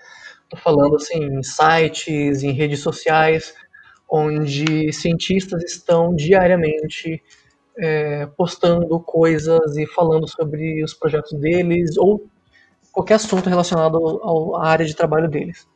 [0.45, 3.55] Estou falando assim, em sites, em redes sociais,
[4.09, 7.23] onde cientistas estão diariamente
[7.77, 12.27] é, postando coisas e falando sobre os projetos deles ou
[12.91, 15.69] qualquer assunto relacionado à área de trabalho deles.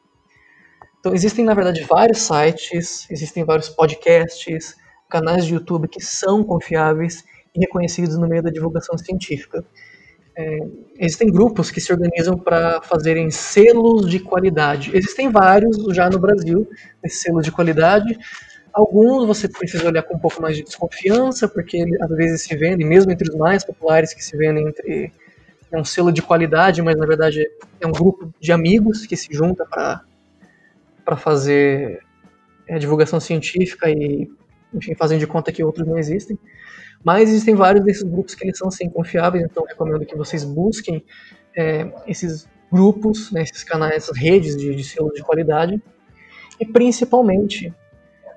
[1.03, 4.77] Então, existem, na verdade, vários sites, existem vários podcasts,
[5.11, 9.65] canais de YouTube que são confiáveis e reconhecidos no meio da divulgação científica.
[10.37, 10.59] É,
[11.01, 14.97] existem grupos que se organizam para fazerem selos de qualidade.
[14.97, 16.69] Existem vários já no Brasil,
[17.03, 18.17] esses selos de qualidade.
[18.73, 22.87] Alguns você precisa olhar com um pouco mais de desconfiança, porque às vezes se vendem,
[22.87, 25.13] mesmo entre os mais populares que se vendem entre
[25.73, 27.45] é um selo de qualidade, mas na verdade
[27.81, 29.67] é um grupo de amigos que se junta
[31.05, 32.03] para fazer
[32.69, 34.31] é, divulgação científica e,
[34.75, 36.39] enfim, fazem de conta que outros não existem.
[37.05, 41.05] Mas existem vários desses grupos que eles são sim confiáveis, então recomendo que vocês busquem
[41.57, 45.83] é, esses grupos, né, esses canais, essas redes de, de de qualidade
[46.59, 47.75] e principalmente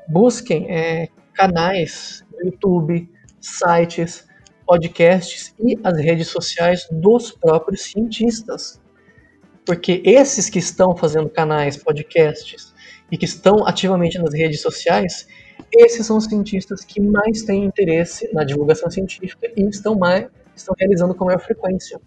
[0.08, 3.10] busquem é, canais YouTube,
[3.40, 4.28] sites,
[4.66, 8.82] podcasts e as redes sociais dos próprios cientistas.
[9.66, 12.74] Porque esses que estão fazendo canais, podcasts
[13.12, 15.28] e que estão ativamente nas redes sociais,
[15.74, 20.76] esses são os cientistas que mais têm interesse na divulgação científica e estão, mais, estão
[20.78, 22.00] realizando com maior frequência.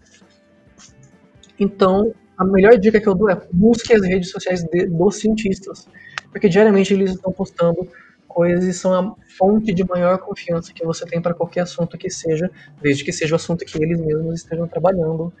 [1.59, 5.87] Então, a melhor dica que eu dou é busque as redes sociais de, dos cientistas,
[6.31, 7.87] porque diariamente eles estão postando
[8.27, 12.09] coisas e são a fonte de maior confiança que você tem para qualquer assunto que
[12.09, 12.49] seja,
[12.81, 15.33] desde que seja o assunto que eles mesmos estejam trabalhando,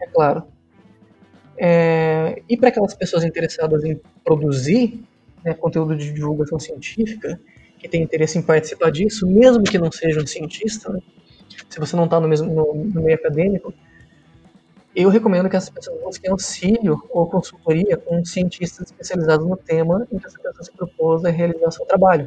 [0.00, 0.44] é claro.
[1.58, 5.02] É, e para aquelas pessoas interessadas em produzir
[5.44, 7.40] né, conteúdo de divulgação científica,
[7.78, 11.00] que tem interesse em participar disso, mesmo que não seja um cientista, né,
[11.68, 13.72] se você não está no, no, no meio acadêmico,
[14.94, 20.18] eu recomendo que essas pessoas busquem auxílio ou consultoria com cientistas especializados no tema em
[20.18, 22.26] que essa pessoa se propôs a realizar seu trabalho.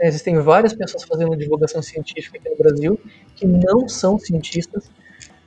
[0.00, 3.00] É, existem várias pessoas fazendo divulgação científica aqui no Brasil
[3.36, 4.90] que não são cientistas,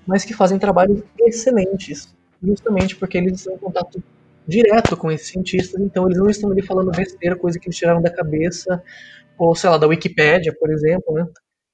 [0.08, 4.04] mas que fazem trabalhos excelentes, justamente porque eles estão em contato
[4.48, 8.02] direto com esses cientistas, então eles não estão ali falando besteira, coisa que eles tiraram
[8.02, 8.82] da cabeça,
[9.38, 11.28] ou sei lá, da Wikipédia, por exemplo, né?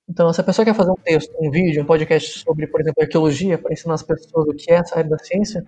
[0.09, 3.01] Então, se a pessoa quer fazer um texto, um vídeo, um podcast sobre, por exemplo,
[3.01, 5.63] arqueologia, para ensinar as pessoas o que é essa área da ciência,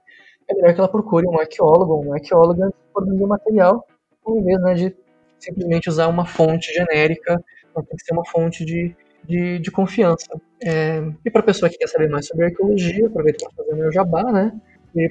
[0.49, 3.85] é melhor que ela procure um arqueólogo uma arqueóloga produzir material,
[4.25, 4.95] ao invés né, de
[5.39, 10.27] simplesmente usar uma fonte genérica, então tem que ser uma fonte de, de, de confiança.
[10.61, 13.91] É, e para a pessoa que quer saber mais sobre arqueologia, aproveita para fazer meu
[13.91, 14.51] jabá, né?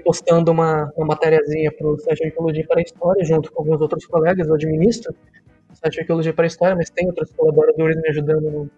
[0.05, 4.07] Postando uma, uma matériazinha para o site Arqueologia para a História, junto com alguns outros
[4.07, 5.13] colegas, eu administro
[5.73, 8.71] o site Arqueologia para a História, mas tem outros colaboradores me ajudando no,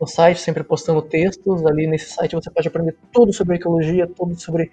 [0.00, 1.64] no site, sempre postando textos.
[1.64, 4.70] Ali nesse site você pode aprender tudo sobre arqueologia, tudo sobre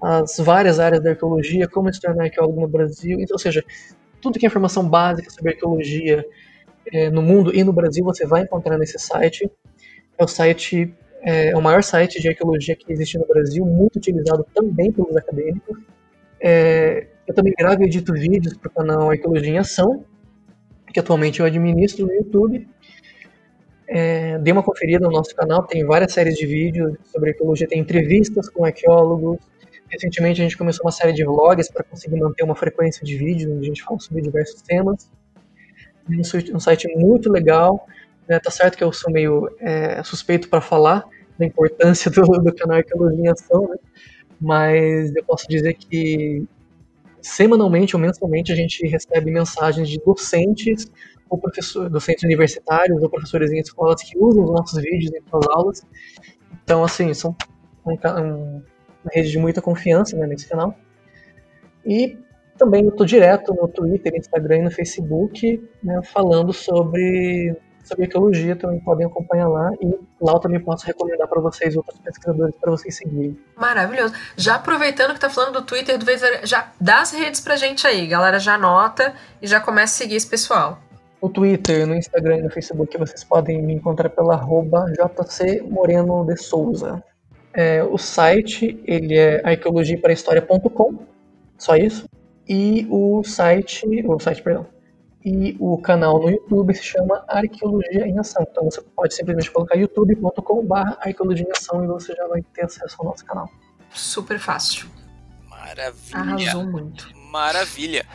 [0.00, 3.18] as várias áreas da arqueologia, como se tornar arqueólogo no Brasil.
[3.20, 3.64] Então, ou seja,
[4.20, 6.24] tudo que é informação básica sobre arqueologia
[6.92, 9.50] é, no mundo e no Brasil você vai encontrar nesse site.
[10.16, 13.96] É o site é, é, o maior site de arqueologia que existe no Brasil, muito
[13.96, 15.78] utilizado também pelos acadêmicos.
[16.40, 20.04] É, eu também gravo e edito vídeos para o canal Arqueologia em Ação,
[20.92, 22.66] que atualmente eu administro no YouTube.
[23.86, 27.80] É, dê uma conferida no nosso canal, tem várias séries de vídeos sobre arqueologia, tem
[27.80, 29.38] entrevistas com arqueólogos.
[29.90, 33.52] Recentemente a gente começou uma série de vlogs para conseguir manter uma frequência de vídeos,
[33.52, 35.10] onde a gente fala sobre diversos temas.
[36.08, 37.86] É um site muito legal.
[38.30, 38.38] Né?
[38.38, 41.04] Tá certo que eu sou meio é, suspeito para falar
[41.36, 43.76] da importância do, do canal Arqueologia em Ação, né?
[44.40, 46.46] mas eu posso dizer que
[47.20, 50.90] semanalmente ou mensalmente a gente recebe mensagens de docentes
[51.28, 55.46] ou professor, docentes universitários ou professores em escolas que usam os nossos vídeos em suas
[55.48, 55.82] aulas.
[56.62, 57.34] Então, assim, são
[57.84, 58.62] um, um,
[59.02, 60.74] uma rede de muita confiança né, nesse canal.
[61.84, 62.16] E
[62.56, 68.56] também eu estou direto no Twitter, Instagram e no Facebook né, falando sobre, sobre arqueologia,
[68.56, 69.70] também podem acompanhar lá.
[69.80, 69.86] E
[70.20, 73.38] lá eu também posso recomendar para vocês outros pesquisadores para vocês seguirem.
[73.56, 74.14] Maravilhoso.
[74.36, 77.86] Já aproveitando que está falando do Twitter, do Twitter, já dá as redes para gente
[77.86, 80.78] aí, galera já anota e já começa a seguir esse pessoal.
[81.22, 86.24] No Twitter, no Instagram e no Facebook vocês podem me encontrar pela arroba JC Moreno
[86.24, 87.02] de Souza.
[87.52, 91.04] É, o site ele é arqueologiaparahistoria.com,
[91.58, 92.08] só isso.
[92.48, 94.66] E o site, o site, perdão,
[95.24, 98.46] e o canal no YouTube se chama Arqueologia em Ação.
[98.50, 102.96] Então você pode simplesmente colocar youtube.com.br arqueologia em ação e você já vai ter acesso
[102.98, 103.48] ao nosso canal.
[103.92, 104.88] Super fácil.
[105.48, 106.18] Maravilha.
[106.18, 107.16] Arrasou muito.
[107.16, 108.06] Maravilha.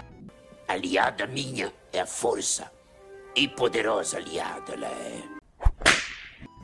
[0.68, 2.72] Aliada minha é a força
[3.36, 5.22] e poderosa aliada ela é.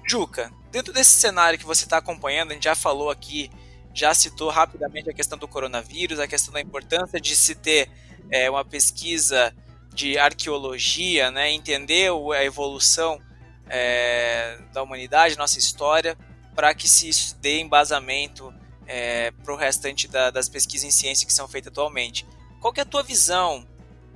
[0.08, 3.52] Juca, dentro desse cenário que você está acompanhando, a gente já falou aqui,
[3.94, 7.90] já citou rapidamente a questão do coronavírus, a questão da importância de se ter
[8.30, 9.54] é, uma pesquisa
[9.94, 13.20] de arqueologia, né, entender a evolução
[13.68, 16.18] é, da humanidade, nossa história,
[16.56, 18.54] para que se dê embasamento
[18.88, 22.28] é, para o restante da, das pesquisas em ciência que são feitas atualmente.
[22.60, 23.66] Qual é a tua visão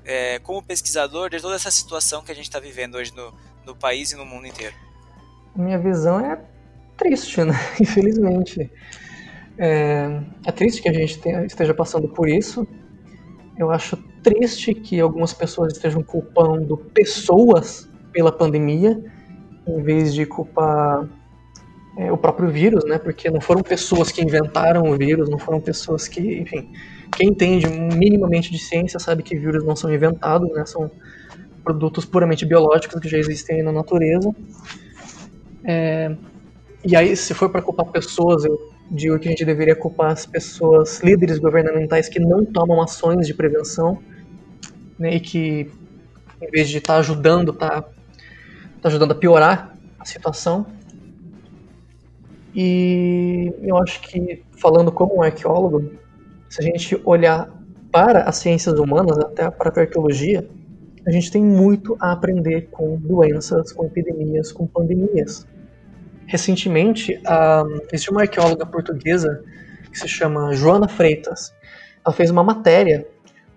[0.04, 3.34] é, como pesquisador de toda essa situação que a gente está vivendo hoje no,
[3.66, 4.76] no país e no mundo inteiro?
[5.56, 6.38] Minha visão é
[6.98, 7.54] triste, né?
[7.80, 8.70] Infelizmente.
[9.58, 12.68] É, é triste que a gente tenha, esteja passando por isso.
[13.58, 19.00] Eu acho triste que algumas pessoas estejam culpando pessoas pela pandemia,
[19.68, 21.08] em vez de culpar
[21.96, 22.98] é, o próprio vírus, né?
[22.98, 26.72] Porque não foram pessoas que inventaram o vírus, não foram pessoas que, enfim,
[27.16, 30.66] quem entende minimamente de ciência sabe que vírus não são inventados, né?
[30.66, 30.90] São
[31.64, 34.34] produtos puramente biológicos que já existem na natureza.
[35.64, 36.16] É,
[36.84, 38.58] e aí, se for para culpar pessoas, eu
[38.90, 43.34] digo que a gente deveria culpar as pessoas, líderes governamentais que não tomam ações de
[43.34, 44.00] prevenção,
[44.98, 45.72] né, e que,
[46.42, 50.66] em vez de estar tá ajudando, está tá ajudando a piorar a situação.
[52.54, 55.92] E eu acho que, falando como um arqueólogo,
[56.50, 57.50] se a gente olhar
[57.92, 60.48] para as ciências humanas, até para a arqueologia,
[61.06, 65.46] a gente tem muito a aprender com doenças, com epidemias, com pandemias.
[66.26, 67.22] Recentemente,
[67.92, 69.44] existe uma arqueóloga portuguesa
[69.92, 71.54] que se chama Joana Freitas.
[72.04, 73.06] Ela fez uma matéria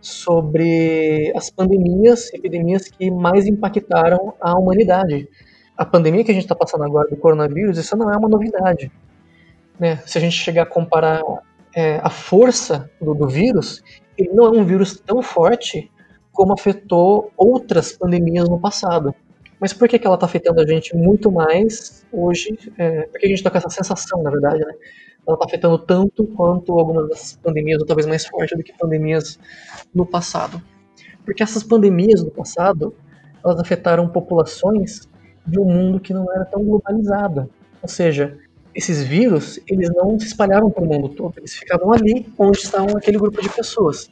[0.01, 5.29] sobre as pandemias, epidemias que mais impactaram a humanidade.
[5.77, 8.91] A pandemia que a gente está passando agora do coronavírus, isso não é uma novidade.
[9.79, 9.97] Né?
[10.07, 11.23] Se a gente chegar a comparar
[11.75, 13.83] é, a força do, do vírus,
[14.17, 15.91] ele não é um vírus tão forte
[16.33, 19.15] como afetou outras pandemias no passado.
[19.61, 22.57] Mas por que, que ela está afetando a gente muito mais hoje?
[22.79, 24.75] É, porque a gente está com essa sensação, na verdade, né?
[25.27, 29.39] Ela está afetando tanto quanto algumas das pandemias, ou talvez mais forte do que pandemias
[29.95, 30.63] no passado.
[31.25, 32.95] Porque essas pandemias do passado,
[33.45, 35.09] elas afetaram populações
[35.47, 37.51] de um mundo que não era tão globalizado.
[37.83, 38.39] Ou seja,
[38.75, 42.97] esses vírus, eles não se espalhavam para o mundo todo, eles ficavam ali onde estavam
[42.97, 44.11] aquele grupo de pessoas.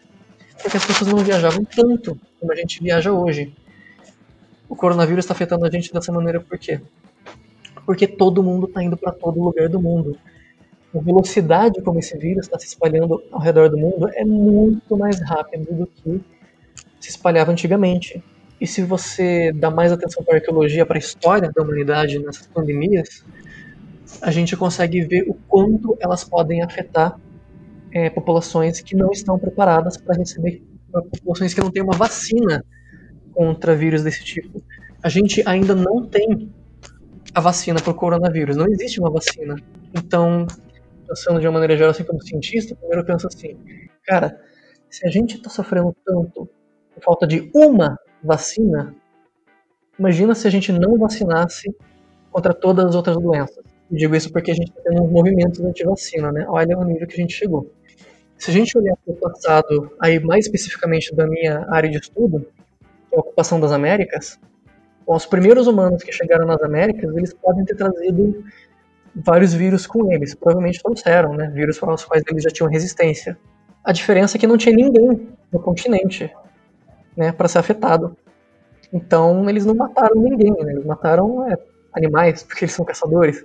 [0.60, 3.54] Porque as pessoas não viajavam tanto como a gente viaja hoje
[4.68, 6.80] o coronavírus está afetando a gente dessa maneira por quê?
[7.84, 10.16] Porque todo mundo está indo para todo lugar do mundo.
[10.94, 15.20] A velocidade como esse vírus está se espalhando ao redor do mundo é muito mais
[15.20, 16.20] rápido do que
[17.00, 18.22] se espalhava antigamente.
[18.60, 22.46] E se você dá mais atenção para a arqueologia, para a história da humanidade nessas
[22.46, 23.24] pandemias,
[24.22, 27.20] a gente consegue ver o quanto elas podem afetar
[27.92, 32.64] é, populações que não estão preparadas para receber, populações que não têm uma vacina
[33.36, 34.62] contra vírus desse tipo.
[35.02, 36.50] A gente ainda não tem
[37.34, 39.54] a vacina para o coronavírus, não existe uma vacina.
[39.94, 40.46] Então,
[41.06, 43.58] pensando de uma maneira geral, assim como cientista, primeiro eu penso assim,
[44.04, 44.40] cara,
[44.88, 46.48] se a gente está sofrendo tanto
[46.94, 48.94] por falta de uma vacina,
[49.98, 51.68] imagina se a gente não vacinasse
[52.30, 53.62] contra todas as outras doenças.
[53.90, 56.46] Eu digo isso porque a gente está tendo movimentos anti-vacina, né?
[56.48, 57.70] Olha o nível que a gente chegou.
[58.38, 62.46] Se a gente olhar para o passado, aí mais especificamente da minha área de estudo,
[63.16, 64.38] a ocupação das Américas,
[65.06, 68.44] os primeiros humanos que chegaram nas Américas, eles podem ter trazido
[69.14, 70.34] vários vírus com eles.
[70.34, 71.48] Provavelmente trouxeram, né?
[71.50, 73.38] Vírus para os quais eles já tinham resistência.
[73.84, 76.30] A diferença é que não tinha ninguém no continente,
[77.16, 78.16] né, para ser afetado.
[78.92, 80.72] Então eles não mataram ninguém, né?
[80.72, 81.56] Eles mataram é,
[81.94, 83.44] animais, porque eles são caçadores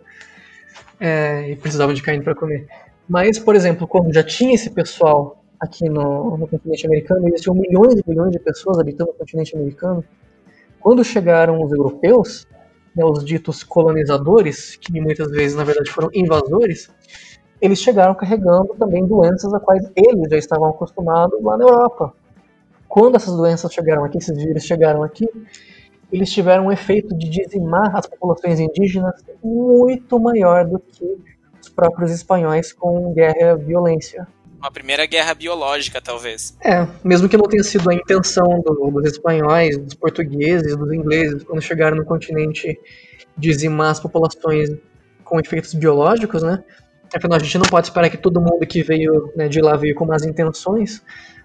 [0.99, 2.67] é, e precisavam de carne para comer.
[3.07, 7.93] Mas, por exemplo, quando já tinha esse pessoal aqui no, no continente americano, existiam milhões
[7.93, 10.03] e milhões de pessoas habitando o continente americano.
[10.79, 12.47] Quando chegaram os europeus,
[12.95, 16.89] né, os ditos colonizadores, que muitas vezes na verdade foram invasores,
[17.61, 22.11] eles chegaram carregando também doenças a quais eles já estavam acostumados lá na Europa.
[22.89, 25.27] Quando essas doenças chegaram aqui, esses vírus chegaram aqui,
[26.11, 31.05] eles tiveram um efeito de dizimar as populações indígenas muito maior do que
[31.61, 34.27] os próprios espanhóis com guerra e violência
[34.61, 36.55] uma primeira guerra biológica, talvez.
[36.63, 41.43] É, mesmo que não tenha sido a intenção do, dos espanhóis, dos portugueses, dos ingleses,
[41.43, 42.79] quando chegaram no continente,
[43.35, 44.69] dizimar as populações
[45.23, 46.63] com efeitos biológicos, né?
[47.13, 49.95] Afinal, a gente não pode esperar que todo mundo que veio né, de lá veio
[49.95, 51.01] com más intenções.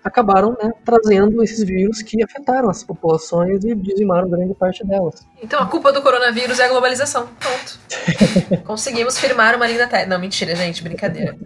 [0.06, 5.26] Acabaram né, trazendo esses vírus que afetaram as populações e dizimaram grande parte delas.
[5.42, 7.28] Então a culpa do coronavírus é a globalização.
[7.40, 8.62] Pronto.
[8.62, 10.08] Conseguimos firmar uma linda tese.
[10.08, 11.36] Não, mentira, gente, brincadeira.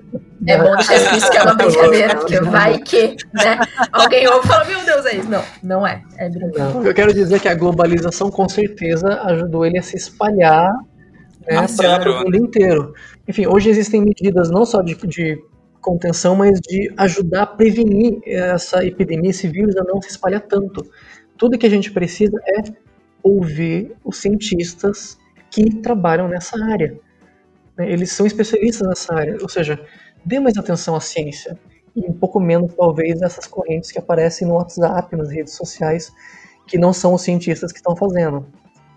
[0.46, 3.60] É bom deixar explícito que é uma brincadeira, porque vai que, né?
[3.92, 5.30] Alguém ouve e fala, meu Deus, é isso.
[5.30, 6.02] Não, não é.
[6.18, 6.64] É brincadeira.
[6.74, 10.70] Não, eu quero dizer que a globalização com certeza ajudou ele a se espalhar
[11.46, 12.92] né, Ah, para o mundo inteiro.
[13.26, 15.38] Enfim, hoje existem medidas não só de, de
[15.80, 20.88] contenção, mas de ajudar a prevenir essa epidemia, esse vírus a não se espalhar tanto.
[21.36, 22.62] Tudo que a gente precisa é
[23.22, 25.18] ouvir os cientistas
[25.50, 26.98] que trabalham nessa área.
[27.76, 27.90] né?
[27.90, 29.80] Eles são especialistas nessa área, ou seja,
[30.24, 31.58] dê mais atenção à ciência
[31.94, 36.12] e um pouco menos, talvez, essas correntes que aparecem no WhatsApp, nas redes sociais,
[36.66, 38.46] que não são os cientistas que estão fazendo.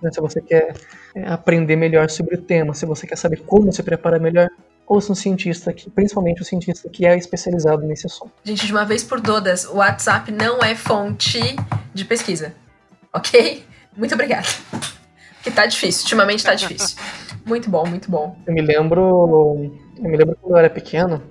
[0.02, 0.12] né?
[0.12, 0.76] Se você quer
[1.16, 4.50] é, aprender melhor sobre o tema, se você quer saber como se preparar melhor,
[4.88, 8.32] ouça um cientista, que, principalmente o cientista que é especializado nesse assunto.
[8.44, 11.40] Gente, de uma vez por todas, o WhatsApp não é fonte
[11.94, 12.54] de pesquisa.
[13.14, 13.64] Ok?
[13.96, 14.48] Muito obrigada.
[15.36, 16.04] Porque tá difícil.
[16.04, 16.98] Ultimamente tá difícil.
[17.46, 18.38] Muito bom, muito bom.
[18.48, 21.22] Eu me lembro, eu me lembro quando eu era pequeno,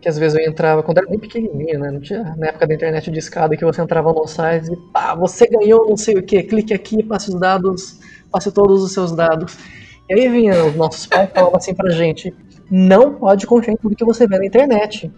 [0.00, 1.90] que às vezes eu entrava, quando eu era bem pequenininho, né?
[1.90, 5.14] Não tinha, na época da internet de escada, que você entrava no site e pá,
[5.14, 8.00] você ganhou não sei o que, clique aqui, passe os dados,
[8.30, 9.56] passe todos os seus dados.
[10.10, 12.34] E aí vinha os nossos pais e falavam assim pra gente,
[12.70, 15.10] não pode confiar em tudo que você vê na internet.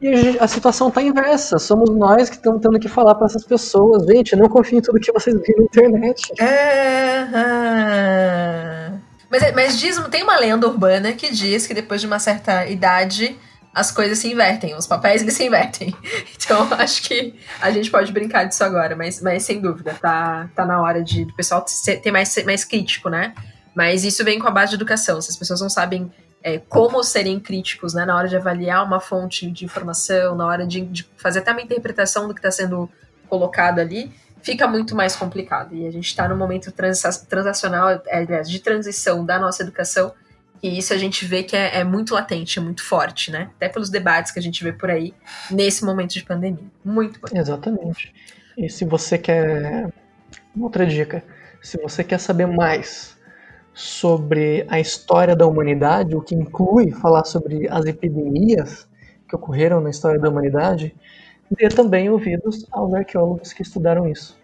[0.00, 4.06] E a, situação tá inversa, somos nós que estamos tendo que falar para essas pessoas,
[4.06, 6.32] gente, não confiem em tudo que vocês veem na internet.
[6.40, 7.26] É.
[9.28, 13.36] Mas, mas diz, tem uma lenda urbana que diz que depois de uma certa idade
[13.74, 15.94] as coisas se invertem, os papéis eles se invertem.
[16.48, 20.64] Então acho que a gente pode brincar disso agora, mas, mas sem dúvida, tá, tá
[20.64, 23.34] na hora de do pessoal ser, ter mais, ser mais crítico, né?
[23.74, 25.20] Mas isso vem com a base de educação.
[25.20, 26.10] Se as pessoas não sabem
[26.42, 30.66] é, como serem críticos, né, na hora de avaliar uma fonte de informação, na hora
[30.66, 32.88] de, de fazer até uma interpretação do que está sendo
[33.28, 34.12] colocado ali,
[34.42, 35.74] fica muito mais complicado.
[35.74, 40.12] E a gente está num momento transa- transacional, é, de transição da nossa educação,
[40.62, 43.50] e isso a gente vê que é, é muito latente, é muito forte, né?
[43.56, 45.14] Até pelos debates que a gente vê por aí
[45.50, 46.64] nesse momento de pandemia.
[46.84, 47.28] Muito bom.
[47.32, 48.12] Exatamente.
[48.56, 49.88] E se você quer.
[50.60, 51.22] Outra dica.
[51.62, 53.16] Se você quer saber mais
[53.78, 58.88] sobre a história da humanidade, o que inclui falar sobre as epidemias
[59.28, 60.92] que ocorreram na história da humanidade,
[61.48, 64.36] dê também ouvidos aos arqueólogos que estudaram isso.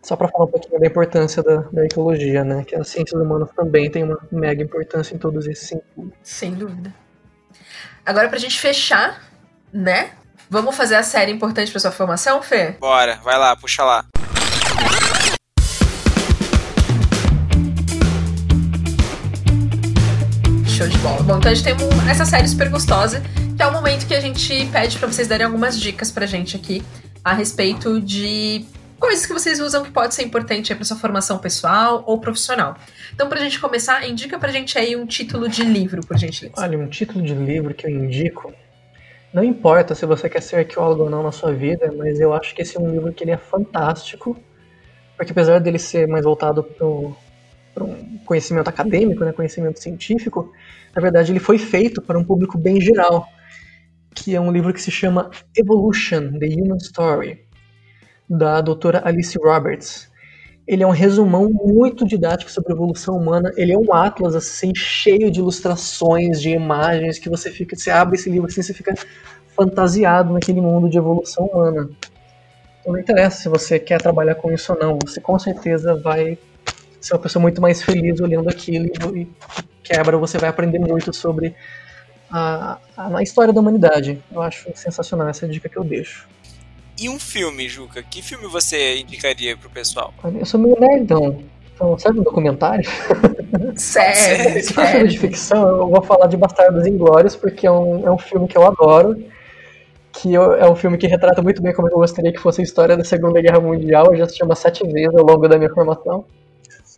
[0.00, 2.62] Só para falar um pouquinho da importância da, da arqueologia, né?
[2.62, 6.12] Que as ciências humanas também têm uma mega importância em todos esses sentidos.
[6.22, 6.94] Sem dúvida.
[8.06, 9.20] Agora, pra gente fechar,
[9.72, 10.12] né?
[10.48, 12.76] Vamos fazer a série importante pra sua formação, Fê?
[12.78, 14.04] Bora, vai lá, puxa lá.
[20.80, 21.22] Show de bola.
[21.24, 23.20] Bom, então a gente tem um- essa série super gostosa,
[23.54, 26.56] que é o momento que a gente pede pra vocês darem algumas dicas pra gente
[26.56, 26.82] aqui
[27.22, 28.64] a respeito de
[28.98, 32.76] coisas que vocês usam que pode ser importante pra sua formação pessoal ou profissional.
[33.12, 36.54] Então, pra gente começar, indica pra gente aí um título de livro, por gentileza.
[36.56, 38.50] Olha, um título de livro que eu indico,
[39.34, 42.54] não importa se você quer ser arqueólogo ou não na sua vida, mas eu acho
[42.54, 44.34] que esse é um livro que ele é fantástico,
[45.14, 46.86] porque apesar dele ser mais voltado para
[47.84, 50.52] um conhecimento acadêmico, né, conhecimento científico,
[50.94, 53.26] na verdade ele foi feito para um público bem geral,
[54.14, 57.44] que é um livro que se chama Evolution: The Human Story,
[58.28, 60.10] da doutora Alice Roberts.
[60.66, 63.50] Ele é um resumão muito didático sobre a evolução humana.
[63.56, 68.16] Ele é um atlas assim cheio de ilustrações, de imagens que você fica, você abre
[68.16, 68.94] esse livro assim, você fica
[69.56, 71.90] fantasiado naquele mundo de evolução humana.
[72.80, 76.38] Então não interessa se você quer trabalhar com isso ou não, você com certeza vai
[77.00, 78.86] ser uma pessoa muito mais feliz olhando aquilo
[79.16, 79.28] e
[79.82, 81.54] quebra, você vai aprender muito sobre
[82.30, 84.22] a, a, a história da humanidade.
[84.32, 86.28] Eu acho sensacional essa dica que eu deixo.
[87.00, 88.02] E um filme, Juca?
[88.02, 90.12] Que filme você indicaria pro pessoal?
[90.22, 91.42] Olha, Eu sou meio nerdão.
[91.74, 92.84] Então, serve um documentário?
[93.74, 98.06] Sério, Se for filme de ficção, eu vou falar de Bastardos Inglórios, porque é um,
[98.06, 99.16] é um filme que eu adoro.
[100.12, 102.64] Que eu- é um filme que retrata muito bem como eu gostaria que fosse a
[102.64, 104.08] história da Segunda Guerra Mundial.
[104.10, 106.24] Eu já assisti umas sete vezes ao longo da minha formação.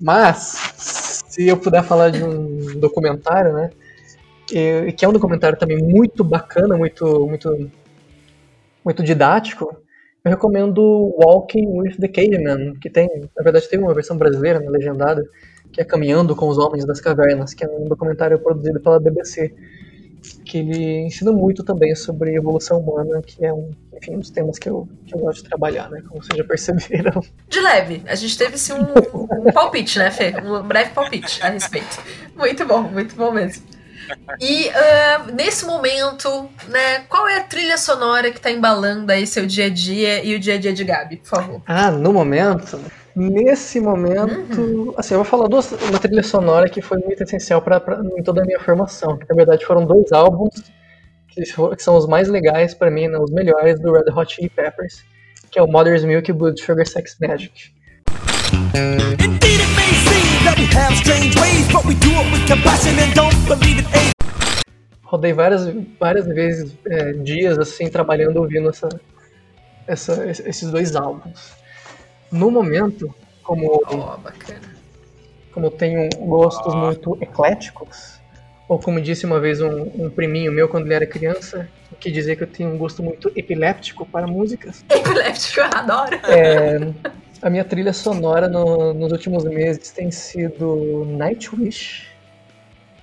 [0.03, 3.71] Mas, se eu puder falar de um documentário, né?
[4.53, 7.71] e- Que é um documentário também muito bacana, muito, muito,
[8.85, 9.77] muito didático.
[10.25, 10.81] Eu recomendo
[11.19, 15.25] Walking with the Caveman, que tem, na verdade, tem uma versão brasileira, né, legendada,
[15.73, 19.53] que é Caminhando com os Homens das Cavernas, que é um documentário produzido pela BBC,
[20.45, 24.59] que ele ensina muito também sobre evolução humana, que é um, enfim, um dos temas
[24.59, 27.23] que eu, que eu gosto de trabalhar, né, como vocês já perceberam.
[27.49, 30.35] De leve, a gente teve sim um, um palpite, né, Fê?
[30.45, 32.03] Um breve palpite a respeito.
[32.37, 33.65] Muito bom, muito bom mesmo.
[34.41, 39.47] E ah, nesse momento, né, qual é a trilha sonora que tá embalando aí seu
[39.47, 41.63] dia a dia e o dia a dia de Gabi, por favor?
[41.67, 42.81] Ah, no momento,
[43.15, 48.01] nesse momento, assim, eu vou falar duas, uma trilha sonora que foi muito essencial para
[48.17, 50.63] em toda a minha formação, que na verdade foram dois álbuns
[51.29, 54.51] que que são os mais legais pra mim, né, os melhores do Red Hot Chili
[54.51, 55.03] Peppers,
[55.51, 57.73] que é o Mother's Milk Blood Sugar Sex Magic.
[63.95, 64.13] Ain't.
[65.05, 65.69] Rodei várias,
[66.01, 68.89] várias vezes, é, dias assim, trabalhando, ouvindo essa,
[69.87, 71.62] essa, esses dois álbuns.
[72.33, 73.81] No momento, como
[74.23, 74.61] bacana.
[75.53, 78.19] como eu tenho gostos muito ecléticos,
[78.69, 81.69] ou como disse uma vez um, um priminho meu quando ele era criança,
[82.01, 86.17] que dizia que eu tenho um gosto muito epiléptico para músicas, Epiléptico, eu adoro.
[86.27, 86.93] é,
[87.43, 92.09] a minha trilha sonora no- nos últimos meses tem sido Nightwish,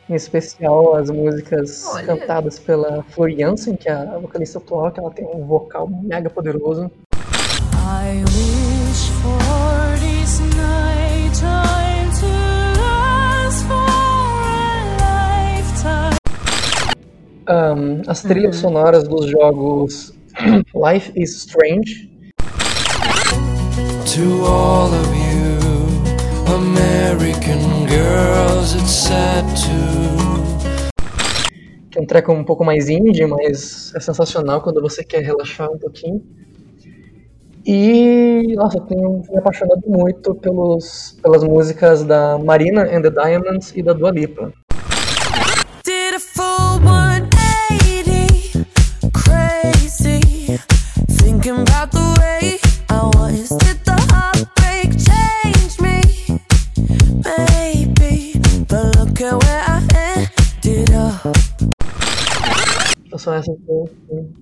[0.09, 2.07] em especial as músicas Olha.
[2.07, 6.31] cantadas pela Flor Jansen, que é a vocalista atual, que ela tem um vocal mega
[6.31, 6.89] poderoso.
[7.91, 8.23] I
[17.49, 20.13] Ahn, as trilhas sonoras dos jogos
[20.75, 22.07] Life is Strange,
[24.15, 25.57] To all of you,
[26.53, 30.99] American girls, it's sad to.
[31.89, 35.71] que é um treco um pouco mais indie, mas é sensacional quando você quer relaxar
[35.71, 36.23] um pouquinho.
[37.65, 43.73] E, nossa, eu tenho me apaixonado muito pelos, pelas músicas da Marina and the Diamonds
[43.75, 44.53] e da Dua Lipa.
[63.19, 64.33] São essas que eu tenho-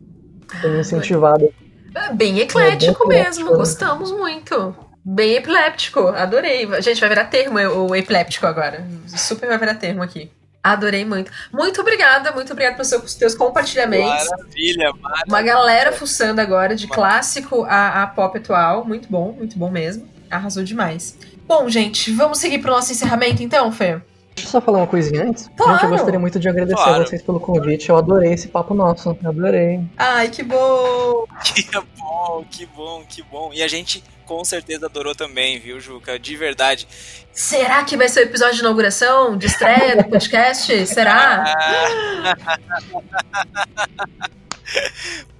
[0.61, 1.53] tenho me incentivado.
[1.95, 3.57] É Bem eclético É bem mesmo, eclético, né?
[3.57, 4.75] gostamos muito.
[5.03, 6.67] Bem epiléptico, adorei.
[6.81, 8.85] Gente, vai virar termo o epiléptico agora.
[9.07, 10.29] Super vai virar termo aqui.
[10.63, 11.31] Adorei muito.
[11.53, 14.27] Muito obrigada, muito obrigada pelos seus, teus compartilhamentos.
[14.29, 15.25] Maravilha, maravilha.
[15.27, 18.83] Uma galera fuçando agora, de clássico a, a pop atual.
[18.85, 20.05] Muito bom, muito bom mesmo.
[20.29, 21.17] Arrasou demais.
[21.47, 24.01] Bom, gente, vamos seguir pro nosso encerramento então, Fê?
[24.37, 25.49] Deixa eu só falar uma coisinha antes.
[25.57, 25.73] Claro.
[25.73, 27.01] Gente, eu gostaria muito de agradecer Claro.
[27.01, 27.89] a vocês pelo convite.
[27.89, 29.17] Eu adorei esse papo nosso.
[29.25, 29.81] Adorei.
[29.97, 31.25] Ai, que bom!
[31.43, 31.63] Que
[31.97, 33.51] bom, que bom, que bom.
[33.53, 36.17] E a gente com certeza adorou também, viu, Juca?
[36.19, 36.87] De verdade.
[37.31, 40.75] Será que vai ser o episódio de inauguração, de estreia do podcast?
[40.87, 41.43] Será?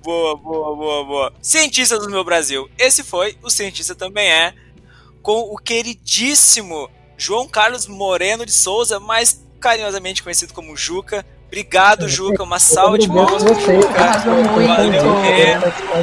[0.03, 1.33] Boa, boa, boa, boa.
[1.41, 2.69] Cientistas do meu Brasil.
[2.77, 4.53] Esse foi o Cientista Também É,
[5.21, 11.25] com o queridíssimo João Carlos Moreno de Souza, mais carinhosamente conhecido como Juca.
[11.47, 12.43] Obrigado, Juca.
[12.43, 14.19] Uma salva de palmas pro Juca.
[14.19, 15.03] Valeu.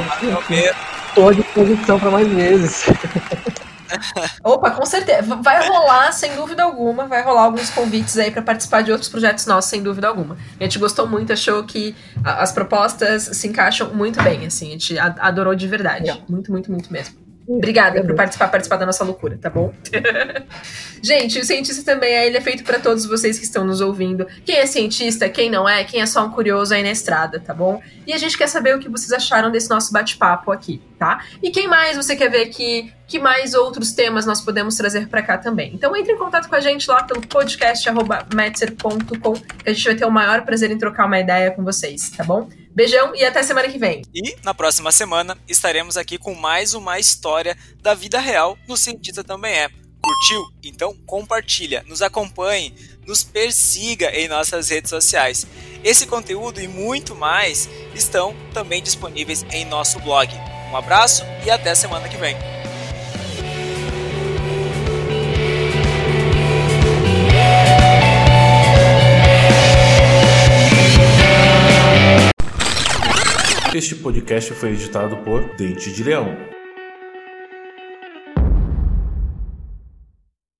[0.03, 0.75] Valeu mesmo.
[1.07, 2.85] Estou à disposição para mais vezes.
[4.43, 5.35] Opa, com certeza.
[5.37, 9.45] Vai rolar, sem dúvida alguma, vai rolar alguns convites aí pra participar de outros projetos
[9.45, 10.37] nossos, sem dúvida alguma.
[10.59, 14.67] A gente gostou muito, achou que as propostas se encaixam muito bem, assim.
[14.67, 16.23] A gente adorou de verdade.
[16.27, 17.24] Muito, muito, muito mesmo.
[17.47, 19.71] Obrigada por participar, participar da nossa loucura, tá bom?
[21.01, 24.25] Gente, o cientista também é, ele é feito pra todos vocês que estão nos ouvindo.
[24.43, 27.53] Quem é cientista, quem não é, quem é só um curioso aí na estrada, tá
[27.53, 27.81] bom?
[28.07, 31.23] E a gente quer saber o que vocês acharam desse nosso bate-papo aqui, tá?
[31.41, 32.93] E quem mais você quer ver aqui?
[33.07, 35.71] Que mais outros temas nós podemos trazer pra cá também?
[35.73, 40.05] Então entre em contato com a gente lá pelo podcast@metzer.com, que a gente vai ter
[40.05, 42.49] o maior prazer em trocar uma ideia com vocês, tá bom?
[42.73, 44.01] Beijão e até semana que vem.
[44.13, 49.23] E na próxima semana estaremos aqui com mais uma história da vida real no Cientista
[49.23, 49.69] Também É.
[50.01, 50.43] Curtiu?
[50.63, 52.75] Então compartilha, nos acompanhe,
[53.07, 55.47] nos persiga em nossas redes sociais.
[55.83, 60.29] Esse conteúdo e muito mais estão também disponíveis em nosso blog.
[60.71, 62.35] Um abraço e até semana que vem.
[73.73, 76.54] Este podcast foi editado por Dente de Leão.